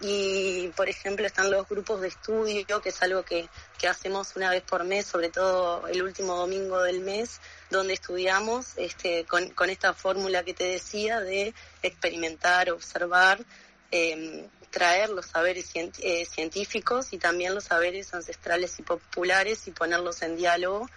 y, 0.00 0.68
por 0.76 0.88
ejemplo, 0.88 1.26
están 1.26 1.50
los 1.50 1.68
grupos 1.68 2.00
de 2.00 2.08
estudio, 2.08 2.80
que 2.80 2.88
es 2.88 3.02
algo 3.02 3.22
que, 3.22 3.48
que 3.78 3.88
hacemos 3.88 4.34
una 4.36 4.50
vez 4.50 4.62
por 4.62 4.84
mes, 4.84 5.06
sobre 5.06 5.28
todo 5.28 5.86
el 5.86 6.02
último 6.02 6.36
domingo 6.36 6.82
del 6.82 7.00
mes, 7.00 7.40
donde 7.70 7.94
estudiamos 7.94 8.76
este, 8.76 9.24
con, 9.26 9.70
esta 9.70 9.94
fórmula 9.94 10.42
que 10.42 10.54
te 10.54 10.64
decía 10.64 11.20
de 11.20 11.54
experimentar, 11.82 12.70
observar, 12.70 13.44
eh, 13.92 14.48
traer 14.70 15.10
los 15.10 15.26
saberes 15.26 15.70
eh, 15.74 16.26
científicos 16.26 17.12
y 17.12 17.18
también 17.18 17.54
los 17.54 17.64
saberes 17.64 18.12
ancestrales 18.12 18.78
y 18.80 18.82
populares 18.82 19.68
y 19.68 19.70
ponerlos 19.70 20.22
en 20.22 20.36
diálogo 20.36 20.88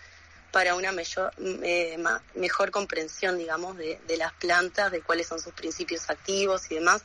para 0.51 0.75
una 0.75 0.91
mayor, 0.91 1.31
eh, 1.37 1.97
mejor 2.35 2.71
comprensión, 2.71 3.37
digamos, 3.37 3.77
de, 3.77 3.99
las 4.17 4.33
plantas, 4.33 4.91
de 4.91 5.01
cuáles 5.01 5.27
son 5.27 5.39
sus 5.39 5.53
principios 5.53 6.09
activos 6.09 6.69
y 6.71 6.75
demás. 6.75 7.03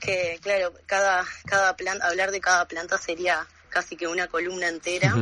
Que, 0.00 0.38
claro, 0.42 0.72
cada, 0.86 1.24
cada 1.46 1.76
planta, 1.76 2.06
hablar 2.06 2.30
de 2.30 2.40
cada 2.40 2.66
planta 2.66 2.98
sería 2.98 3.46
casi 3.68 3.96
que 3.96 4.06
una 4.06 4.28
columna 4.28 4.68
entera. 4.68 5.14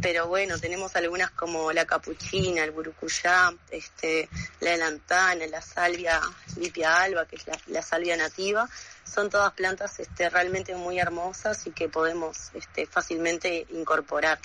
Pero 0.00 0.26
bueno, 0.26 0.58
tenemos 0.58 0.96
algunas 0.96 1.30
como 1.32 1.70
la 1.70 1.84
capuchina, 1.84 2.64
el 2.64 2.70
burucuyá, 2.70 3.52
este, 3.70 4.28
la 4.60 4.72
elantana, 4.72 5.46
la 5.46 5.60
salvia 5.60 6.18
lipia 6.56 7.02
alba, 7.02 7.26
que 7.26 7.36
es 7.36 7.44
la 7.66 7.82
salvia 7.82 8.16
nativa, 8.16 8.66
son 9.04 9.28
todas 9.28 9.52
plantas 9.52 10.00
este, 10.00 10.30
realmente 10.30 10.74
muy 10.74 10.98
hermosas 10.98 11.66
y 11.66 11.72
que 11.72 11.90
podemos 11.90 12.50
este, 12.54 12.86
fácilmente 12.86 13.66
incorporar. 13.70 14.38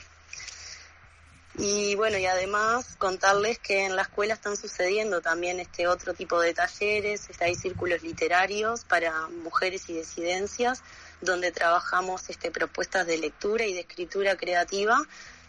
Y 1.59 1.95
bueno, 1.95 2.19
y 2.19 2.25
además 2.27 2.95
contarles 2.99 3.57
que 3.57 3.85
en 3.85 3.95
la 3.95 4.03
escuela 4.03 4.35
están 4.35 4.55
sucediendo 4.55 5.21
también 5.21 5.59
este 5.59 5.87
otro 5.87 6.13
tipo 6.13 6.39
de 6.39 6.53
talleres, 6.53 7.27
hay 7.39 7.55
círculos 7.55 8.03
literarios 8.03 8.83
para 8.83 9.27
mujeres 9.29 9.89
y 9.89 9.93
disidencias, 9.93 10.83
donde 11.19 11.51
trabajamos 11.51 12.29
este, 12.29 12.51
propuestas 12.51 13.07
de 13.07 13.17
lectura 13.17 13.65
y 13.65 13.73
de 13.73 13.79
escritura 13.79 14.37
creativa, 14.37 15.01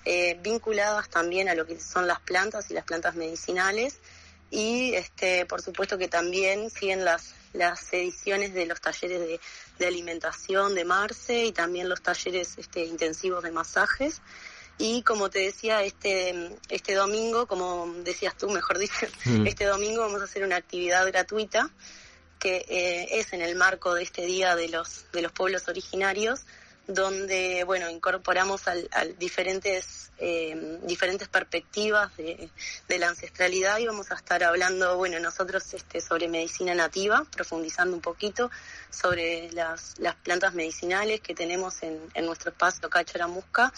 eh, 0.06 0.38
vinculadas 0.42 1.10
también 1.10 1.50
a 1.50 1.54
lo 1.54 1.66
que 1.66 1.78
son 1.78 2.06
las 2.06 2.20
plantas 2.20 2.70
y 2.70 2.74
las 2.74 2.84
plantas 2.84 3.14
medicinales. 3.14 4.00
Y 4.50 4.94
este, 4.94 5.44
por 5.44 5.60
supuesto 5.60 5.98
que 5.98 6.08
también 6.08 6.70
siguen 6.70 7.04
las, 7.04 7.34
las 7.52 7.92
ediciones 7.92 8.54
de 8.54 8.64
los 8.64 8.80
talleres 8.80 9.20
de, 9.78 9.86
alimentación 9.86 10.74
de 10.74 10.86
Marce 10.86 11.44
y 11.44 11.52
también 11.52 11.90
los 11.90 12.00
talleres 12.00 12.56
este, 12.56 12.86
intensivos 12.86 13.44
de 13.44 13.50
masajes. 13.50 14.22
Y 14.78 15.02
como 15.02 15.28
te 15.28 15.40
decía, 15.40 15.82
este, 15.82 16.56
este 16.68 16.94
domingo, 16.94 17.46
como 17.46 17.92
decías 18.04 18.36
tú, 18.36 18.48
mejor 18.48 18.78
dicho, 18.78 19.06
mm. 19.24 19.46
este 19.46 19.64
domingo 19.64 20.02
vamos 20.02 20.20
a 20.20 20.24
hacer 20.24 20.44
una 20.44 20.56
actividad 20.56 21.06
gratuita 21.08 21.70
que 22.38 22.64
eh, 22.68 23.18
es 23.18 23.32
en 23.32 23.42
el 23.42 23.56
marco 23.56 23.94
de 23.94 24.04
este 24.04 24.24
Día 24.24 24.54
de 24.54 24.68
los, 24.68 25.06
de 25.12 25.22
los 25.22 25.32
Pueblos 25.32 25.66
Originarios, 25.68 26.44
donde 26.86 27.64
bueno 27.64 27.90
incorporamos 27.90 28.66
al, 28.66 28.88
diferentes 29.18 30.10
eh, 30.16 30.78
diferentes 30.84 31.28
perspectivas 31.28 32.16
de, 32.16 32.50
la 32.88 33.08
ancestralidad 33.10 33.76
y 33.76 33.86
vamos 33.86 34.10
a 34.10 34.14
estar 34.14 34.42
hablando 34.42 34.96
bueno 34.96 35.20
nosotros 35.20 35.74
este 35.74 36.00
sobre 36.00 36.28
medicina 36.28 36.74
nativa 36.74 37.26
profundizando 37.30 37.94
un 37.94 38.00
poquito 38.00 38.50
sobre 38.88 39.52
las, 39.52 39.98
las 39.98 40.14
plantas 40.16 40.54
medicinales 40.54 41.20
que 41.20 41.34
tenemos 41.34 41.82
en, 41.82 42.00
en 42.14 42.24
nuestro 42.24 42.52
espacio 42.52 42.88
Cacharamusca 42.88 43.70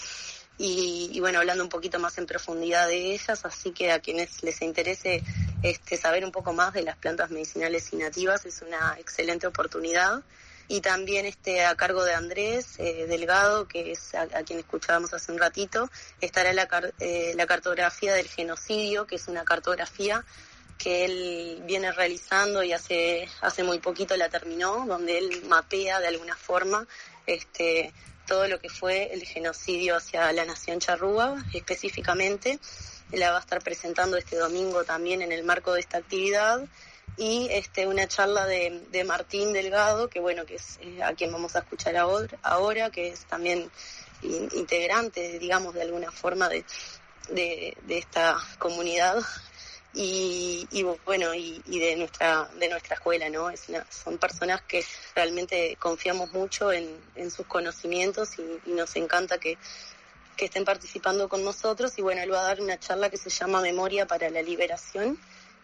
y, 0.63 1.11
y 1.13 1.21
bueno 1.21 1.39
hablando 1.39 1.65
un 1.65 1.71
poquito 1.71 1.99
más 1.99 2.19
en 2.19 2.27
profundidad 2.27 2.87
de 2.87 3.15
ellas 3.15 3.45
así 3.47 3.73
que 3.73 3.93
a 3.93 4.01
quienes 4.01 4.43
les 4.43 4.61
interese 4.61 5.23
este 5.63 5.97
saber 5.97 6.25
un 6.25 6.33
poco 6.33 6.53
más 6.53 6.73
de 6.73 6.83
las 6.83 6.97
plantas 6.97 7.31
medicinales 7.31 7.93
y 7.93 7.97
nativas 7.97 8.45
es 8.47 8.63
una 8.63 8.97
excelente 8.99 9.47
oportunidad. 9.47 10.23
Y 10.69 10.83
también 10.83 11.27
este 11.27 11.65
a 11.65 11.75
cargo 11.75 12.05
de 12.05 12.15
Andrés 12.15 12.79
eh, 12.79 13.07
Delgado, 13.09 13.67
que 13.67 13.91
es 13.91 14.15
a, 14.15 14.27
quien 14.45 14.61
escuchábamos 14.61 15.13
hace 15.13 15.33
un 15.33 15.39
ratito, 15.39 15.91
estará 16.21 16.53
la, 16.53 16.69
eh, 17.01 17.33
la 17.35 17.47
cartografía 17.47 18.15
del 18.15 18.29
genocidio, 18.29 19.05
que 19.07 19.17
es 19.17 19.27
una 19.27 19.45
cartografía 19.45 20.25
que 20.79 21.05
él 21.05 21.63
viene 21.67 21.93
realizando 21.93 22.63
y 22.63 22.73
hace 22.73 23.29
hace 23.43 23.65
muy 23.65 23.81
poquito 23.81 24.17
la 24.17 24.29
terminó, 24.29 24.87
donde 24.87 25.19
él 25.19 25.43
mapea 25.49 25.99
de 26.01 26.07
alguna 26.07 26.37
forma 26.37 26.87
este 27.27 27.93
todo 28.31 28.47
lo 28.47 28.61
que 28.61 28.69
fue 28.69 29.13
el 29.13 29.25
genocidio 29.25 29.97
hacia 29.97 30.33
la 30.33 30.45
nación 30.45 30.79
charrúa 30.79 31.45
específicamente. 31.53 32.61
La 33.11 33.33
va 33.33 33.39
a 33.39 33.41
estar 33.41 33.61
presentando 33.61 34.17
este 34.17 34.37
domingo 34.37 34.85
también 34.85 35.21
en 35.21 35.33
el 35.33 35.43
marco 35.43 35.73
de 35.73 35.81
esta 35.81 35.99
actividad 35.99 36.65
y 37.17 37.49
este, 37.51 37.89
una 37.89 38.07
charla 38.07 38.47
de, 38.47 39.03
Martín 39.05 39.53
Delgado, 39.53 40.09
que 40.09 40.21
bueno, 40.21 40.47
que 40.47 40.55
es 40.55 40.79
eh, 40.81 41.03
a 41.03 41.13
quien 41.15 41.33
vamos 41.33 41.57
a 41.57 41.59
escuchar 41.59 41.97
ahora, 41.97 42.39
ahora 42.45 42.91
que 42.91 43.09
es 43.09 43.25
también 43.25 43.69
integrante, 44.23 45.41
digamos, 45.41 45.75
de 45.75 45.83
alguna 45.83 46.13
forma 46.13 46.49
de, 46.49 46.65
de, 47.31 47.75
esta 47.89 48.39
comunidad 48.61 49.21
y, 49.93 50.85
bueno, 51.05 51.35
y, 51.35 51.61
de 51.67 51.97
nuestra 51.97 52.49
de 52.59 52.69
nuestra 52.69 52.95
escuela, 52.95 53.29
¿no? 53.29 53.51
Es 53.51 53.67
son 53.91 54.19
personas 54.19 54.63
que 54.63 54.85
realmente 55.15 55.77
confiamos 55.79 56.33
mucho 56.33 56.73
en, 56.73 57.31
sus 57.31 57.47
conocimientos 57.47 58.31
y, 58.39 58.71
nos 58.71 58.95
encanta 58.97 59.39
que, 59.39 59.59
que 60.37 60.45
estén 60.47 60.65
participando 60.65 61.29
con 61.29 61.45
nosotros 61.45 61.99
y 61.99 62.03
bueno, 62.03 62.23
él 62.23 62.33
va 62.33 62.41
a 62.41 62.45
dar 62.45 62.61
una 62.61 62.79
charla 62.79 63.11
que 63.11 63.17
se 63.17 63.31
llama 63.31 63.61
Memoria 63.61 64.07
para 64.07 64.31
la 64.31 64.43
Liberación 64.43 65.19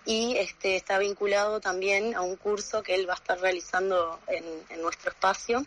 y 0.04 0.36
este 0.36 0.76
está 0.76 0.98
vinculado 0.98 1.60
también 1.60 2.14
a 2.14 2.22
un 2.22 2.36
curso 2.36 2.82
que 2.82 2.94
él 2.94 3.08
va 3.08 3.14
a 3.14 3.16
estar 3.16 3.40
realizando 3.40 4.20
en, 4.28 4.44
en 4.70 4.82
nuestro 4.82 5.10
espacio. 5.10 5.64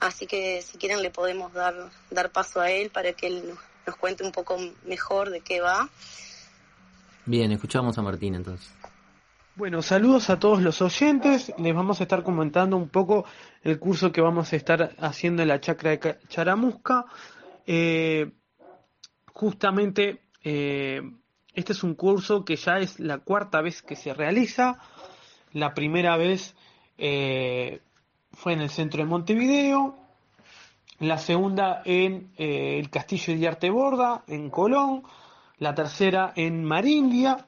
Así 0.00 0.26
que 0.26 0.62
si 0.62 0.78
quieren 0.78 1.02
le 1.02 1.10
podemos 1.10 1.52
dar, 1.52 1.90
dar 2.10 2.30
paso 2.30 2.60
a 2.60 2.70
él 2.70 2.90
para 2.90 3.12
que 3.12 3.26
él 3.26 3.54
nos 3.86 3.96
cuente 3.96 4.22
un 4.22 4.32
poco 4.32 4.58
mejor 4.84 5.30
de 5.30 5.40
qué 5.40 5.60
va. 5.60 5.88
Bien, 7.28 7.52
escuchamos 7.52 7.98
a 7.98 8.00
Martín 8.00 8.36
entonces. 8.36 8.74
Bueno, 9.54 9.82
saludos 9.82 10.30
a 10.30 10.38
todos 10.38 10.62
los 10.62 10.80
oyentes. 10.80 11.52
Les 11.58 11.74
vamos 11.74 12.00
a 12.00 12.04
estar 12.04 12.22
comentando 12.22 12.74
un 12.78 12.88
poco 12.88 13.26
el 13.62 13.78
curso 13.78 14.10
que 14.12 14.22
vamos 14.22 14.50
a 14.50 14.56
estar 14.56 14.94
haciendo 14.98 15.42
en 15.42 15.48
la 15.48 15.60
chacra 15.60 15.90
de 15.90 16.18
Charamusca. 16.28 17.04
Eh, 17.66 18.32
justamente, 19.34 20.22
eh, 20.42 21.02
este 21.52 21.74
es 21.74 21.82
un 21.82 21.96
curso 21.96 22.46
que 22.46 22.56
ya 22.56 22.78
es 22.78 22.98
la 22.98 23.18
cuarta 23.18 23.60
vez 23.60 23.82
que 23.82 23.94
se 23.94 24.14
realiza. 24.14 24.78
La 25.52 25.74
primera 25.74 26.16
vez 26.16 26.56
eh, 26.96 27.82
fue 28.32 28.54
en 28.54 28.62
el 28.62 28.70
centro 28.70 29.02
de 29.02 29.10
Montevideo. 29.10 29.98
La 31.00 31.18
segunda 31.18 31.82
en 31.84 32.32
el 32.38 32.88
Castillo 32.88 33.36
de 33.36 33.48
Arte 33.48 33.68
Borda, 33.68 34.24
en 34.28 34.48
Colón 34.48 35.02
la 35.58 35.74
tercera 35.74 36.32
en 36.36 36.64
Marindia, 36.64 37.46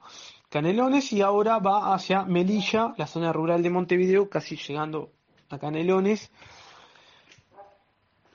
Canelones, 0.49 1.13
y 1.13 1.21
ahora 1.21 1.59
va 1.59 1.95
hacia 1.95 2.25
Melilla, 2.25 2.95
la 2.97 3.07
zona 3.07 3.33
rural 3.33 3.63
de 3.63 3.71
Montevideo, 3.71 4.29
casi 4.29 4.57
llegando 4.57 5.13
a 5.49 5.59
Canelones. 5.59 6.31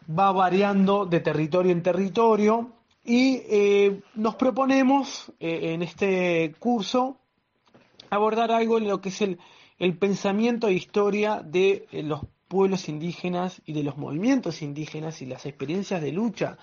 Va 0.07 0.31
variando 0.31 1.05
de 1.05 1.19
territorio 1.19 1.71
en 1.71 1.81
territorio 1.81 2.71
y 3.03 3.41
eh, 3.49 4.01
nos 4.15 4.35
proponemos 4.35 5.31
eh, 5.39 5.73
en 5.73 5.81
este 5.83 6.55
curso 6.57 7.17
abordar 8.09 8.51
algo 8.51 8.77
en 8.77 8.87
lo 8.87 9.01
que 9.01 9.09
es 9.09 9.21
el, 9.21 9.37
pensamiento 9.97 10.67
e 10.67 10.73
historia 10.73 11.41
de 11.43 11.87
eh, 11.91 12.01
los 12.01 12.21
pueblos 12.47 12.87
indígenas 12.87 13.61
y 13.65 13.73
de 13.73 13.83
los 13.83 13.97
movimientos 13.97 14.61
indígenas 14.61 15.21
y 15.21 15.25
las 15.25 15.45
experiencias 15.45 16.01
de 16.01 16.11
lucha 16.11 16.57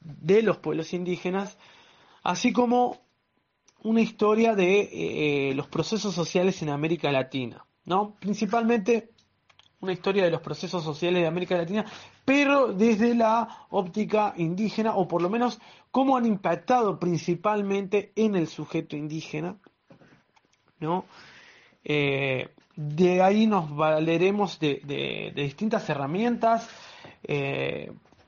de 0.00 0.42
los 0.42 0.58
pueblos 0.58 0.92
indígenas 0.92 1.58
así 2.22 2.52
como 2.52 3.02
una 3.84 4.00
historia 4.00 4.54
de 4.54 4.80
eh, 4.80 4.90
eh, 5.50 5.54
los 5.54 5.66
procesos 5.66 6.14
sociales 6.14 6.62
en 6.62 6.70
América 6.70 7.10
Latina, 7.10 7.64
¿no? 7.84 8.14
Principalmente 8.20 9.10
una 9.80 9.92
historia 9.92 10.24
de 10.24 10.30
los 10.30 10.40
procesos 10.40 10.84
sociales 10.84 11.22
de 11.22 11.26
América 11.26 11.56
Latina, 11.56 11.84
pero 12.24 12.72
desde 12.72 13.16
la 13.16 13.66
óptica 13.70 14.32
indígena, 14.36 14.94
o 14.94 15.08
por 15.08 15.20
lo 15.20 15.28
menos 15.28 15.60
cómo 15.90 16.16
han 16.16 16.24
impactado 16.24 17.00
principalmente 17.00 18.12
en 18.14 18.36
el 18.36 18.46
sujeto 18.46 18.96
indígena, 18.96 19.56
¿no? 20.78 21.04
Eh, 21.82 22.50
de 22.76 23.22
ahí 23.22 23.48
nos 23.48 23.74
valeremos 23.74 24.60
de, 24.60 25.32
distintas 25.34 25.88
herramientas 25.90 26.68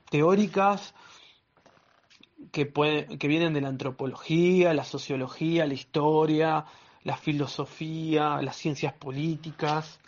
teóricas, 0.09 0.93
que, 2.55 3.27
vienen 3.27 3.53
de 3.53 3.59
la 3.59 3.67
antropología, 3.67 4.73
la 4.73 4.85
sociología, 4.85 5.65
la 5.65 5.73
historia, 5.73 6.65
la 7.03 7.17
filosofía, 7.17 8.41
las 8.41 8.55
ciencias 8.55 8.93
políticas, 8.93 9.99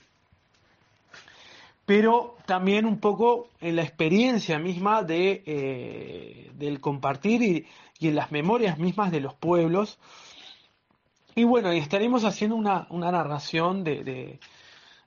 pero 1.85 2.37
también 2.45 2.85
un 2.85 2.99
poco 2.99 3.49
en 3.59 3.75
la 3.75 3.83
experiencia 3.83 4.59
misma 4.59 5.03
de, 5.03 5.43
eh, 5.45 6.51
del 6.55 6.79
compartir 6.79 7.41
y, 7.41 8.07
en 8.07 8.15
las 8.15 8.31
memorias 8.31 8.77
mismas 8.77 9.11
de 9.11 9.19
los 9.19 9.33
pueblos. 9.33 9.99
Y 11.35 11.43
bueno, 11.43 11.71
estaremos 11.71 12.23
haciendo 12.23 12.55
una, 12.55 12.87
narración 12.89 13.83
de, 13.83 14.03
de, 14.03 14.39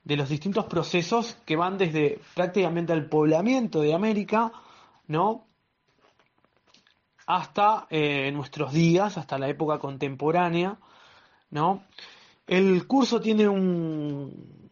de, 0.05 0.17
los 0.17 0.29
distintos 0.29 0.67
procesos 0.67 1.39
que 1.47 1.57
van 1.57 1.79
desde 1.79 2.21
prácticamente 2.35 2.93
el 2.93 3.07
poblamiento 3.07 3.81
de 3.81 3.95
América, 3.95 4.53
¿no? 5.07 5.50
Hasta 7.37 7.87
eh, 7.91 8.33
nuestros 8.33 8.73
días, 8.73 9.17
hasta 9.17 9.39
la 9.39 9.49
época 9.49 9.79
contemporánea, 9.79 10.79
¿no? 11.51 11.85
El 12.49 12.89
curso 12.89 13.21
tiene 13.21 13.49
un, 13.49 14.69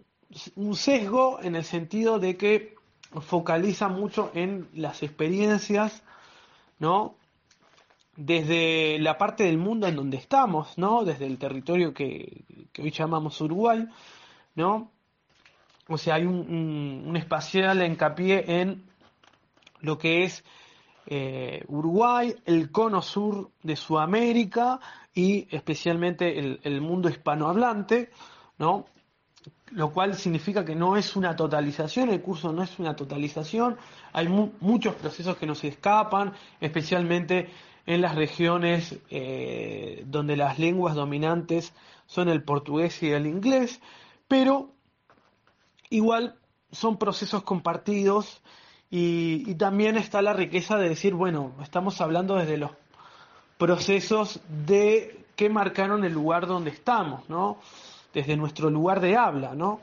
un 0.56 0.74
sesgo 0.74 1.38
en 1.40 1.54
el 1.54 1.62
sentido 1.62 2.18
de 2.18 2.36
que 2.36 2.74
focaliza 3.20 3.88
mucho 3.88 4.32
en 4.34 4.68
las 4.74 5.04
experiencias, 5.04 6.02
¿no? 6.80 7.14
Desde 8.16 8.98
la 8.98 9.16
parte 9.18 9.44
del 9.44 9.58
mundo 9.58 9.86
en 9.86 9.94
donde 9.94 10.16
estamos, 10.16 10.76
¿no? 10.76 11.04
Desde 11.04 11.26
el 11.26 11.38
territorio 11.38 11.94
que, 11.94 12.42
hoy 12.76 12.90
llamamos 12.90 13.40
Uruguay, 13.40 13.86
¿no? 14.56 14.90
O 15.86 15.96
sea, 15.96 16.16
hay 16.16 16.24
un, 16.24 17.04
un 17.06 17.16
espacial 17.16 17.86
hincapié 17.86 18.60
en 18.60 18.82
lo 19.80 19.96
que 19.96 20.24
es 20.24 20.44
eh, 21.10 21.64
Uruguay, 21.68 22.36
el 22.44 22.70
cono 22.70 23.00
sur 23.00 23.52
de 23.62 23.76
Sudamérica 23.76 24.78
y 25.14 25.48
especialmente 25.50 26.38
el, 26.38 26.80
mundo 26.82 27.08
hispanohablante, 27.08 28.10
¿no? 28.58 28.84
Lo 29.70 29.90
cual 29.94 30.16
significa 30.16 30.66
que 30.66 30.74
no 30.74 30.98
es 30.98 31.16
una 31.16 31.34
totalización, 31.34 32.10
el 32.10 32.20
curso 32.20 32.52
no 32.52 32.62
es 32.62 32.78
una 32.78 32.94
totalización, 32.94 33.78
hay 34.12 34.28
muchos 34.28 34.96
procesos 34.96 35.38
que 35.38 35.46
nos 35.46 35.64
escapan, 35.64 36.34
especialmente 36.60 37.48
en 37.86 38.02
las 38.02 38.14
regiones 38.14 38.98
eh, 39.08 40.04
donde 40.06 40.36
las 40.36 40.58
lenguas 40.58 40.94
dominantes 40.94 41.72
son 42.04 42.28
el 42.28 42.42
portugués 42.42 43.02
y 43.02 43.12
el 43.12 43.26
inglés, 43.26 43.80
pero 44.28 44.74
igual 45.88 46.38
son 46.70 46.98
procesos 46.98 47.44
compartidos 47.44 48.42
y, 48.90 49.54
también 49.56 49.96
está 49.96 50.22
la 50.22 50.32
riqueza 50.32 50.76
de 50.76 50.88
decir, 50.88 51.14
bueno, 51.14 51.52
estamos 51.62 52.00
hablando 52.00 52.36
desde 52.36 52.56
los 52.56 52.70
procesos 53.58 54.40
de 54.66 55.26
que 55.36 55.50
marcaron 55.50 56.04
el 56.04 56.12
lugar 56.12 56.46
donde 56.46 56.70
estamos, 56.70 57.28
¿no? 57.28 57.58
Desde 58.14 58.36
nuestro 58.36 58.70
lugar 58.70 59.00
de 59.00 59.16
habla, 59.16 59.54
¿no? 59.54 59.80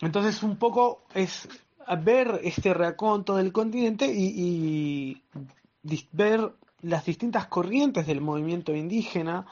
Entonces 0.00 0.42
un 0.42 0.56
poco 0.56 1.02
es 1.12 1.48
ver 2.02 2.40
este 2.44 2.72
raconto 2.72 3.36
del 3.36 3.52
continente 3.52 4.06
y, 4.06 5.20
ver 6.12 6.52
las 6.82 7.04
distintas 7.04 7.46
corrientes 7.46 8.06
del 8.06 8.20
movimiento 8.20 8.74
indígena, 8.74 9.46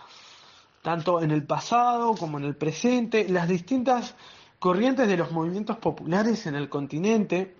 tanto 0.82 1.20
en 1.20 1.30
el 1.30 1.42
pasado 1.42 2.14
como 2.14 2.38
en 2.38 2.44
el 2.44 2.54
presente, 2.54 3.28
las 3.28 3.48
distintas 3.48 4.14
corrientes 4.58 5.08
de 5.08 5.16
los 5.16 5.32
movimientos 5.32 5.78
populares 5.78 6.46
en 6.46 6.54
el 6.54 6.68
continente, 6.68 7.57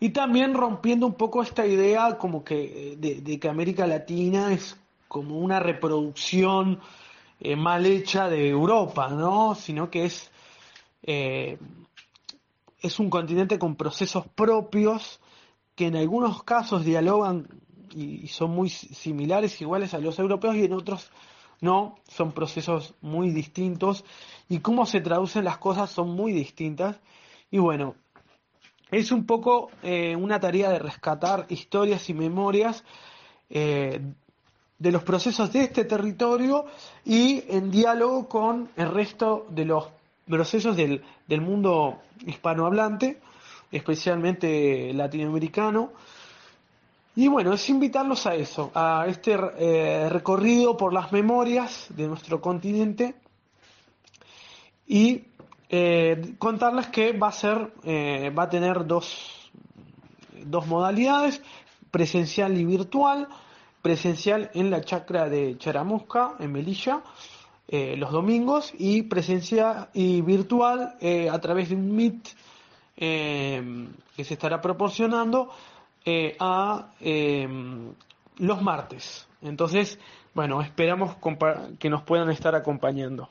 y 0.00 0.10
también 0.10 0.54
rompiendo 0.54 1.06
un 1.06 1.14
poco 1.14 1.42
esta 1.42 1.66
idea 1.66 2.16
como 2.16 2.42
que 2.42 2.96
de, 2.98 3.38
que 3.38 3.48
América 3.48 3.86
Latina 3.86 4.52
es 4.52 4.76
como 5.08 5.38
una 5.38 5.60
reproducción 5.60 6.80
eh, 7.38 7.54
mal 7.54 7.84
hecha 7.84 8.30
de 8.30 8.48
Europa, 8.48 9.08
¿no? 9.08 9.54
Sino 9.54 9.90
que 9.90 10.04
es, 10.06 10.30
eh, 11.02 11.58
es 12.80 12.98
un 12.98 13.10
continente 13.10 13.58
con 13.58 13.76
procesos 13.76 14.26
propios 14.28 15.20
que 15.74 15.88
en 15.88 15.96
algunos 15.96 16.42
casos 16.44 16.84
dialogan 16.84 17.46
y, 17.94 18.28
son 18.28 18.52
muy 18.52 18.70
similares, 18.70 19.60
iguales 19.60 19.92
a 19.92 19.98
los 19.98 20.18
europeos 20.18 20.56
y 20.56 20.64
en 20.64 20.72
otros 20.72 21.10
no, 21.60 21.96
son 22.08 22.32
procesos 22.32 22.94
muy 23.02 23.30
distintos 23.30 24.04
y 24.48 24.60
cómo 24.60 24.86
se 24.86 25.02
traducen 25.02 25.44
las 25.44 25.58
cosas 25.58 25.90
son 25.90 26.10
muy 26.10 26.32
distintas. 26.32 27.00
Y 27.50 27.58
bueno, 27.58 27.96
es 28.90 29.12
un 29.12 29.24
poco 29.24 29.70
eh, 29.82 30.16
una 30.16 30.40
tarea 30.40 30.70
de 30.70 30.78
rescatar 30.78 31.46
historias 31.48 32.08
y 32.10 32.14
memorias 32.14 32.84
eh, 33.48 34.00
de 34.78 34.92
los 34.92 35.02
procesos 35.02 35.52
de 35.52 35.64
este 35.64 35.84
territorio 35.84 36.66
y 37.04 37.44
en 37.48 37.70
diálogo 37.70 38.28
con 38.28 38.70
el 38.76 38.90
resto 38.90 39.46
de 39.50 39.64
los 39.66 39.88
procesos 40.26 40.76
del, 40.76 41.02
mundo 41.40 42.00
hispanohablante, 42.26 43.20
especialmente 43.70 44.92
latinoamericano. 44.94 45.92
Y 47.16 47.28
bueno, 47.28 47.52
es 47.52 47.68
invitarlos 47.68 48.26
a 48.26 48.34
eso, 48.34 48.70
a 48.74 49.04
este 49.08 49.36
eh, 49.58 50.08
recorrido 50.08 50.76
por 50.76 50.92
las 50.92 51.12
memorias 51.12 51.86
de 51.90 52.06
nuestro 52.06 52.40
continente 52.40 53.16
y 54.86 55.24
eh, 55.72 56.34
contarles 56.36 56.88
que 56.88 57.12
va 57.12 57.28
a 57.28 57.32
ser, 57.32 57.72
eh, 57.84 58.32
va 58.36 58.42
a 58.44 58.50
tener 58.50 58.84
dos, 58.86 59.52
dos 60.44 60.66
modalidades, 60.66 61.40
presencial 61.90 62.56
y 62.58 62.64
virtual. 62.64 63.28
presencial 63.82 64.50
en 64.52 64.70
la 64.70 64.82
chacra 64.82 65.30
de 65.30 65.56
Charamusca, 65.56 66.34
en 66.38 66.52
Melilla, 66.52 67.00
eh, 67.66 67.96
los 67.96 68.10
domingos, 68.12 68.74
y 68.76 69.04
presencia 69.04 69.88
y 69.94 70.20
virtual 70.20 70.98
a 71.32 71.38
través 71.38 71.70
de 71.70 71.76
un 71.76 71.96
Meet 71.96 72.28
que 72.94 74.24
se 74.24 74.34
estará 74.34 74.60
proporcionando 74.60 75.48
a 76.40 76.90
los 78.36 78.62
martes. 78.62 79.26
Entonces, 79.40 79.98
bueno, 80.34 80.60
esperamos 80.60 81.16
que 81.78 81.88
nos 81.88 82.02
puedan 82.02 82.28
estar 82.28 82.54
acompañando. 82.54 83.30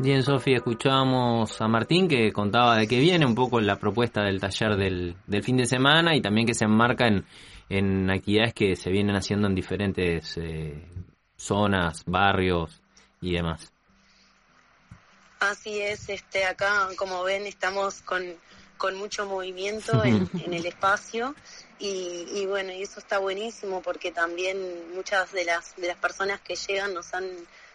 Bien, 0.00 0.22
Sofía, 0.22 0.58
escuchábamos 0.58 1.60
a 1.60 1.66
Martín 1.66 2.06
que 2.06 2.32
contaba 2.32 2.76
de 2.76 2.86
qué 2.86 3.00
viene 3.00 3.26
un 3.26 3.34
poco 3.34 3.60
la 3.60 3.80
propuesta 3.80 4.22
del 4.22 4.38
taller 4.38 4.76
del, 4.76 5.16
del 5.26 5.42
fin 5.42 5.56
de 5.56 5.66
semana 5.66 6.14
y 6.14 6.22
también 6.22 6.46
que 6.46 6.54
se 6.54 6.66
enmarca 6.66 7.08
en, 7.08 7.26
en 7.68 8.08
actividades 8.08 8.54
que 8.54 8.76
se 8.76 8.90
vienen 8.90 9.16
haciendo 9.16 9.48
en 9.48 9.56
diferentes 9.56 10.36
eh, 10.36 10.86
zonas, 11.36 12.04
barrios 12.06 12.80
y 13.20 13.32
demás. 13.32 13.72
Así 15.40 15.80
es, 15.80 16.08
este 16.08 16.44
acá 16.44 16.86
como 16.96 17.24
ven 17.24 17.48
estamos 17.48 18.00
con, 18.02 18.22
con 18.76 18.94
mucho 18.94 19.26
movimiento 19.26 20.04
en, 20.04 20.30
en 20.44 20.54
el 20.54 20.64
espacio 20.64 21.34
y, 21.80 22.24
y, 22.34 22.46
bueno, 22.46 22.72
y 22.72 22.82
eso 22.82 23.00
está 23.00 23.18
buenísimo 23.18 23.82
porque 23.82 24.12
también 24.12 24.94
muchas 24.94 25.32
de 25.32 25.44
las, 25.44 25.74
de 25.74 25.88
las 25.88 25.96
personas 25.96 26.40
que 26.40 26.54
llegan 26.54 26.94
nos 26.94 27.12
han 27.14 27.24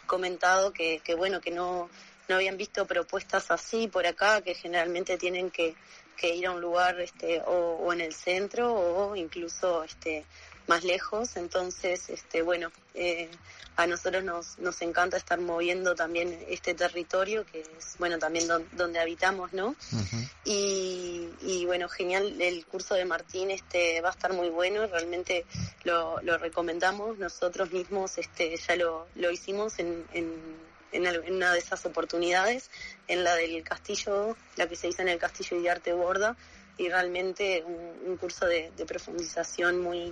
comentado 0.06 0.72
que, 0.72 1.02
que 1.04 1.16
bueno, 1.16 1.40
que 1.40 1.52
no, 1.52 1.90
no 2.28 2.36
habían 2.36 2.58
visto 2.58 2.86
propuestas 2.86 3.52
así 3.52 3.88
por 3.88 4.06
acá, 4.06 4.42
que 4.42 4.56
generalmente 4.56 5.18
tienen 5.18 5.52
que, 5.52 5.76
que 6.18 6.36
ir 6.36 6.48
a 6.48 6.52
un 6.52 6.62
lugar 6.62 7.00
este, 7.00 7.42
o, 7.46 7.92
en 7.94 8.02
el 8.02 8.14
centro 8.14 8.74
o 8.74 9.16
incluso 9.16 9.84
este, 9.84 10.26
más 10.68 10.84
lejos. 10.84 11.36
Entonces, 11.36 12.10
este, 12.10 12.42
bueno, 12.42 12.72
eh, 12.94 13.30
a 13.76 13.88
nosotros 13.88 14.24
nos, 14.24 14.60
nos 14.60 14.82
encanta 14.82 15.18
estar 15.18 15.40
moviendo 15.40 15.96
también 15.96 16.40
este 16.48 16.74
territorio, 16.76 17.46
que 17.46 17.62
es, 17.62 17.96
bueno, 17.98 18.20
también 18.20 18.48
donde 18.74 19.00
habitamos, 19.00 19.52
¿no? 19.54 19.76
y, 20.46 21.28
y, 21.42 21.66
bueno, 21.66 21.90
genial, 21.90 22.40
el 22.40 22.66
curso 22.66 22.94
de 22.96 23.06
Martín 23.06 23.50
este, 23.50 24.00
va 24.02 24.10
a 24.10 24.12
estar 24.12 24.34
muy 24.34 24.50
bueno, 24.50 24.86
realmente 24.88 25.46
lo, 25.84 26.22
lo 26.22 26.38
recomendamos. 26.38 27.18
Nosotros 27.18 27.72
mismos 27.72 28.18
este, 28.18 28.56
ya 28.56 28.76
lo, 28.76 29.08
lo 29.16 29.32
hicimos 29.32 29.80
en, 29.80 30.06
en 30.14 30.64
en, 30.94 31.34
una 31.34 31.52
de 31.52 31.60
esas 31.60 31.86
oportunidades, 31.86 32.70
en 33.08 33.24
la 33.24 33.36
del 33.36 33.64
castillo, 33.64 34.38
la 34.56 34.68
que 34.68 34.76
se 34.76 34.88
hizo 34.88 35.02
en 35.02 35.10
el 35.10 35.20
castillo 35.20 35.62
de 35.62 35.70
arte 35.70 35.94
borda, 35.94 36.36
y 36.78 36.90
realmente 36.90 37.64
un, 37.64 38.18
curso 38.18 38.46
de, 38.46 38.72
profundización 38.88 39.80
muy 39.80 40.12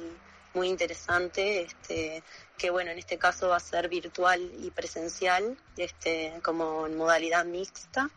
muy 0.54 0.68
interesante, 0.68 1.62
este, 1.62 2.24
que 2.58 2.70
bueno, 2.70 2.92
en 2.92 3.00
este 3.00 3.18
caso 3.18 3.50
va 3.50 3.56
a 3.56 3.62
ser 3.62 3.88
virtual 3.88 4.52
y 4.60 4.70
presencial, 4.72 5.58
este, 5.78 6.34
como 6.44 6.86
en 6.88 6.98
modalidad 6.98 7.46
mixta. 7.46 8.10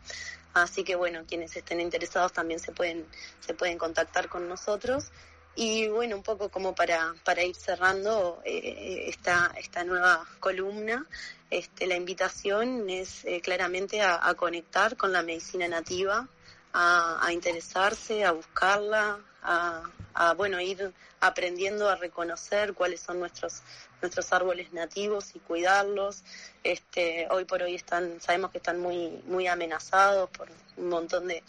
Así 0.53 0.83
que 0.83 0.95
bueno, 0.95 1.23
quienes 1.27 1.55
estén 1.55 1.81
interesados 1.81 2.33
también 2.33 2.59
se 2.59 2.71
pueden, 2.71 3.05
se 3.39 3.53
pueden 3.53 3.77
contactar 3.77 4.29
con 4.29 4.47
nosotros. 4.47 5.11
Y 5.55 5.87
bueno, 5.87 6.17
un 6.17 6.23
poco 6.23 6.49
como 6.49 6.75
para, 6.75 7.15
para 7.23 7.43
ir 7.43 7.55
cerrando 7.55 8.41
eh, 8.43 9.05
esta, 9.07 9.53
esta 9.57 9.85
nueva 9.85 10.25
columna, 10.41 11.05
este, 11.49 11.87
la 11.87 11.95
invitación 11.95 12.89
es 12.89 13.23
eh, 13.23 13.39
claramente 13.39 14.01
a, 14.01 14.33
conectar 14.33 14.97
con 14.97 15.13
la 15.13 15.21
medicina 15.21 15.67
nativa, 15.67 16.27
a, 16.77 17.31
interesarse, 17.31 18.25
a 18.25 18.31
buscarla, 18.31 19.19
a, 19.41 20.33
bueno 20.35 20.59
ir 20.59 20.93
aprendiendo 21.21 21.89
a 21.89 21.95
reconocer 21.95 22.73
cuáles 22.73 22.99
son 22.99 23.19
nuestros 23.19 23.61
nuestros 24.01 24.31
árboles 24.33 24.73
nativos 24.73 25.35
y 25.35 25.39
cuidarlos. 25.39 26.23
Este, 26.63 27.27
hoy 27.31 27.45
por 27.45 27.63
hoy 27.63 27.75
están, 27.75 28.19
sabemos 28.21 28.51
que 28.51 28.57
están 28.57 28.79
muy 28.79 29.23
muy 29.25 29.47
amenazados 29.47 30.29
por 30.31 30.49
un 30.75 30.89
montón 30.89 31.27
de, 31.27 31.43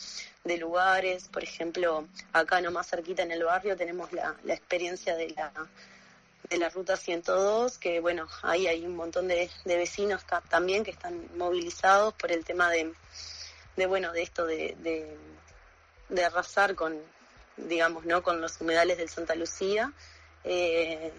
de 0.45 0.57
lugares. 0.59 1.29
Por 1.29 1.43
ejemplo, 1.43 2.07
acá 2.33 2.61
nomás 2.61 2.89
cerquita 2.89 3.23
en 3.25 3.33
el 3.33 3.43
barrio 3.43 3.77
tenemos 3.77 4.12
la, 4.12 4.37
la 4.45 4.55
experiencia 4.55 5.17
de 5.17 5.31
la 5.31 5.53
de 6.49 6.59
la 6.59 6.69
ruta 6.69 6.97
102, 6.97 7.79
que 7.79 7.99
bueno, 7.99 8.29
ahí 8.43 8.69
hay 8.69 8.87
un 8.87 8.95
montón 8.95 9.27
de, 9.27 9.51
vecinos 9.65 10.25
también 10.49 10.85
que 10.85 10.93
están 10.93 11.29
movilizados 11.37 12.15
por 12.15 12.31
el 12.31 12.45
tema 12.45 12.71
de, 12.71 12.95
de 13.77 13.87
bueno, 13.87 14.12
de 14.12 14.23
esto 14.23 14.47
de, 14.47 14.77
de, 16.09 16.25
arrasar 16.25 16.75
con, 16.75 16.99
digamos, 17.57 18.05
¿no? 18.05 18.23
Con 18.23 18.41
los 18.41 18.61
humedales 18.61 18.99
del 18.99 19.09
Santa 19.09 19.35
Lucía, 19.35 19.93
eh, 20.45 21.12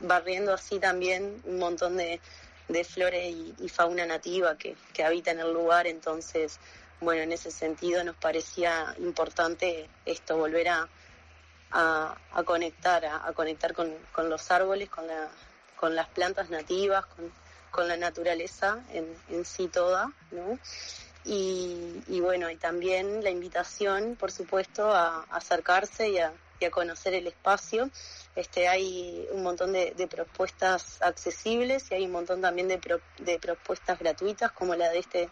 barriendo 0.00 0.52
así 0.52 0.78
también 0.78 1.40
un 1.44 1.58
montón 1.58 1.96
de, 1.96 2.20
de 2.68 2.84
flora 2.84 3.18
y, 3.18 3.68
fauna 3.68 4.06
nativa 4.06 4.56
que, 4.58 4.76
que 4.92 5.04
habita 5.04 5.30
en 5.30 5.40
el 5.40 5.52
lugar, 5.52 5.86
entonces, 5.86 6.58
bueno, 7.00 7.22
en 7.22 7.32
ese 7.32 7.50
sentido 7.50 8.02
nos 8.04 8.16
parecía 8.16 8.94
importante 8.98 9.88
esto, 10.04 10.36
volver 10.36 10.68
a 10.68 10.88
a, 11.72 12.14
a 12.32 12.42
conectar, 12.44 13.04
a, 13.04 13.32
conectar 13.32 13.72
con, 13.74 13.92
con, 14.12 14.28
los 14.28 14.50
árboles, 14.50 14.88
con, 14.90 15.06
la, 15.06 15.28
con 15.76 15.94
las 15.94 16.08
plantas 16.08 16.50
nativas, 16.50 17.06
con, 17.06 17.32
con 17.70 17.88
la 17.88 17.96
naturaleza 17.96 18.80
en, 18.92 19.14
en, 19.30 19.44
sí 19.44 19.68
toda, 19.68 20.12
¿no? 20.30 20.58
Y, 21.24 22.02
y, 22.08 22.20
bueno, 22.20 22.50
y 22.50 22.56
también 22.56 23.22
la 23.22 23.30
invitación, 23.30 24.16
por 24.16 24.32
supuesto, 24.32 24.92
a, 24.92 25.24
acercarse 25.30 26.08
y 26.08 26.18
a, 26.18 26.32
y 26.60 26.64
a, 26.64 26.70
conocer 26.70 27.14
el 27.14 27.26
espacio. 27.26 27.90
Este, 28.34 28.66
hay 28.66 29.28
un 29.32 29.42
montón 29.42 29.72
de, 29.72 29.92
de, 29.96 30.06
propuestas 30.08 31.00
accesibles 31.02 31.90
y 31.90 31.94
hay 31.94 32.06
un 32.06 32.12
montón 32.12 32.40
también 32.40 32.66
de, 32.66 32.80
de 33.18 33.38
propuestas 33.38 33.98
gratuitas, 33.98 34.50
como 34.52 34.74
la 34.74 34.88
de 34.88 34.98
este, 34.98 35.28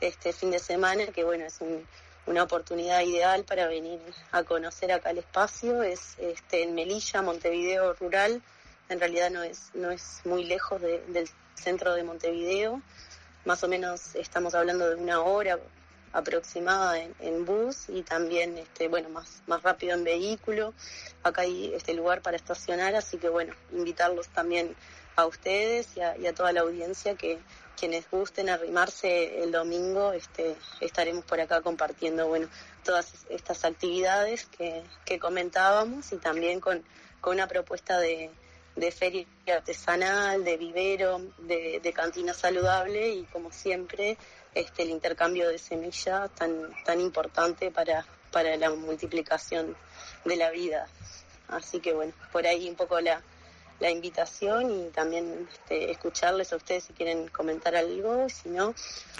este 0.00 0.32
fin 0.32 0.50
de 0.50 0.58
semana, 0.58 1.06
que 1.06 1.24
bueno, 1.24 1.44
es 1.44 1.60
un, 1.60 1.86
una 2.28 2.42
oportunidad 2.42 3.00
ideal 3.00 3.44
para 3.44 3.66
venir 3.66 4.00
a 4.32 4.42
conocer 4.42 4.92
acá 4.92 5.10
el 5.10 5.18
espacio. 5.18 5.82
Es 5.82 6.16
este, 6.18 6.62
en 6.62 6.74
Melilla, 6.74 7.22
Montevideo 7.22 7.94
rural. 7.94 8.42
En 8.88 9.00
realidad 9.00 9.30
no 9.30 9.42
es, 9.42 9.70
no 9.74 9.90
es 9.90 10.20
muy 10.24 10.44
lejos 10.44 10.80
del 10.80 11.28
centro 11.54 11.94
de 11.94 12.04
Montevideo. 12.04 12.82
Más 13.48 13.64
o 13.64 13.68
menos 13.68 14.14
estamos 14.14 14.54
hablando 14.54 14.90
de 14.90 14.96
una 14.96 15.22
hora 15.22 15.58
aproximada 16.12 16.98
en, 16.98 17.46
bus 17.46 17.88
y 17.88 18.02
también 18.02 18.58
este 18.58 18.88
bueno 18.88 19.08
más 19.08 19.42
más 19.46 19.62
rápido 19.62 19.94
en 19.94 20.04
vehículo. 20.04 20.74
Acá 21.22 21.40
hay 21.40 21.72
este 21.72 21.94
lugar 21.94 22.20
para 22.20 22.36
estacionar 22.36 22.94
así 22.94 23.16
que 23.16 23.30
bueno 23.30 23.54
invitarlos 23.72 24.28
también 24.28 24.76
a 25.16 25.24
ustedes 25.24 25.96
y 25.96 26.26
a 26.26 26.34
toda 26.34 26.52
la 26.52 26.60
audiencia 26.60 27.14
que, 27.14 27.38
quienes 27.78 28.10
gusten 28.10 28.50
arrimarse 28.50 29.42
el 29.42 29.50
domingo, 29.50 30.12
este, 30.12 30.54
estaremos 30.80 31.24
por 31.24 31.40
acá 31.40 31.62
compartiendo, 31.62 32.28
bueno, 32.28 32.48
todas 32.84 33.24
estas 33.30 33.64
actividades 33.64 34.44
que, 34.46 34.82
que 35.06 35.18
comentábamos 35.18 36.12
y 36.12 36.16
también 36.18 36.60
con, 36.60 36.84
con 37.22 37.34
una 37.34 37.46
propuesta 37.46 37.98
de, 37.98 38.30
de 38.78 38.90
feria 38.90 39.26
artesanal, 39.46 40.44
de 40.44 40.56
vivero, 40.56 41.20
de, 41.38 41.92
cantina 41.94 42.32
saludable 42.32 43.08
y 43.08 43.24
como 43.24 43.50
siempre 43.50 44.16
este, 44.54 44.82
el 44.84 44.90
intercambio 44.90 45.48
de 45.48 45.58
semillas 45.58 46.30
tan, 46.34 46.70
tan 46.84 47.00
importante 47.00 47.70
para, 47.70 48.06
para 48.30 48.56
la 48.56 48.70
multiplicación 48.70 49.76
de 50.24 50.36
la 50.36 50.50
vida. 50.50 50.86
Así 51.48 51.80
que 51.80 51.92
bueno, 51.92 52.12
por 52.30 52.46
ahí 52.46 52.68
un 52.68 52.76
poco 52.76 53.00
la, 53.00 53.22
la 53.80 53.90
invitación 53.90 54.70
y 54.70 54.90
también 54.90 55.48
este, 55.52 55.90
escucharles 55.90 56.52
a 56.52 56.56
ustedes 56.56 56.84
si 56.84 56.92
quieren 56.92 57.28
comentar 57.28 57.74
algo, 57.74 58.28
si 58.28 58.48
no, 58.48 58.74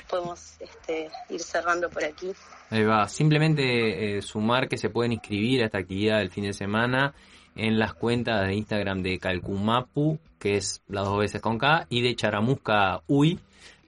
podemos 0.09 0.57
este, 0.61 1.11
ir 1.31 1.41
cerrando 1.41 1.89
por 1.89 2.05
aquí. 2.05 2.33
Ahí 2.71 2.85
va, 2.85 3.09
simplemente 3.09 4.19
eh, 4.19 4.23
sumar 4.23 4.69
que 4.69 4.77
se 4.77 4.91
pueden 4.91 5.13
inscribir 5.13 5.63
a 5.63 5.67
esta 5.67 5.79
actividad 5.79 6.19
del 6.19 6.31
fin 6.31 6.45
de 6.45 6.53
semana 6.53 7.15
en 7.59 7.79
las 7.79 7.93
cuentas 7.93 8.47
de 8.47 8.55
Instagram 8.55 9.03
de 9.03 9.19
Calcumapu, 9.19 10.19
que 10.39 10.57
es 10.57 10.81
las 10.89 11.05
dos 11.05 11.19
veces 11.19 11.43
con 11.43 11.59
K, 11.59 11.87
y 11.91 12.03
de 12.03 12.15
Charamusca 12.15 13.03
Uy, 13.09 13.39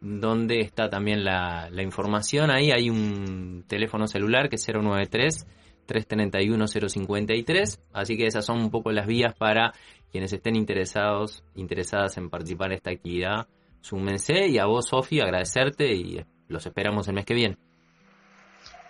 donde 0.00 0.60
está 0.60 0.90
también 0.90 1.24
la, 1.24 1.70
la 1.70 1.82
información. 1.82 2.50
Ahí 2.50 2.72
hay 2.72 2.90
un 2.90 3.64
teléfono 3.66 4.06
celular 4.06 4.48
que 4.48 4.56
es 4.56 4.68
093 4.68 5.46
331 5.86 6.66
053, 6.66 7.80
así 7.92 8.16
que 8.16 8.26
esas 8.26 8.44
son 8.44 8.58
un 8.60 8.70
poco 8.70 8.92
las 8.92 9.06
vías 9.06 9.34
para 9.34 9.72
quienes 10.10 10.32
estén 10.32 10.56
interesados, 10.56 11.44
interesadas 11.54 12.16
en 12.16 12.30
participar 12.30 12.70
en 12.70 12.76
esta 12.76 12.90
actividad, 12.90 13.46
súmense 13.80 14.46
y 14.48 14.58
a 14.58 14.66
vos, 14.66 14.88
Sofi, 14.88 15.20
agradecerte 15.20 15.92
y 15.92 16.24
los 16.48 16.66
esperamos 16.66 17.08
el 17.08 17.14
mes 17.14 17.24
que 17.24 17.34
viene. 17.34 17.56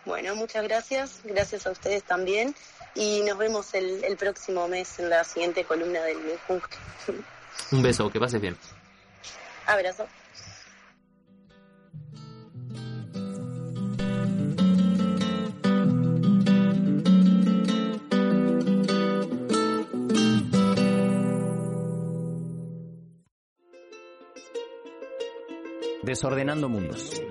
Bueno, 0.06 0.34
muchas 0.34 0.64
gracias, 0.64 1.20
gracias 1.24 1.66
a 1.66 1.70
ustedes 1.70 2.02
también 2.04 2.54
y 2.94 3.22
nos 3.22 3.38
vemos 3.38 3.72
el, 3.74 4.04
el 4.04 4.16
próximo 4.16 4.68
mes 4.68 4.98
en 4.98 5.10
la 5.10 5.24
siguiente 5.24 5.64
columna 5.64 6.02
del 6.02 6.18
Minjunque. 6.18 6.76
Un 7.72 7.82
beso, 7.82 8.10
que 8.10 8.20
pases 8.20 8.40
bien. 8.40 8.56
Abrazo. 9.66 10.06
Desordenando 26.02 26.68
Mundos. 26.68 27.22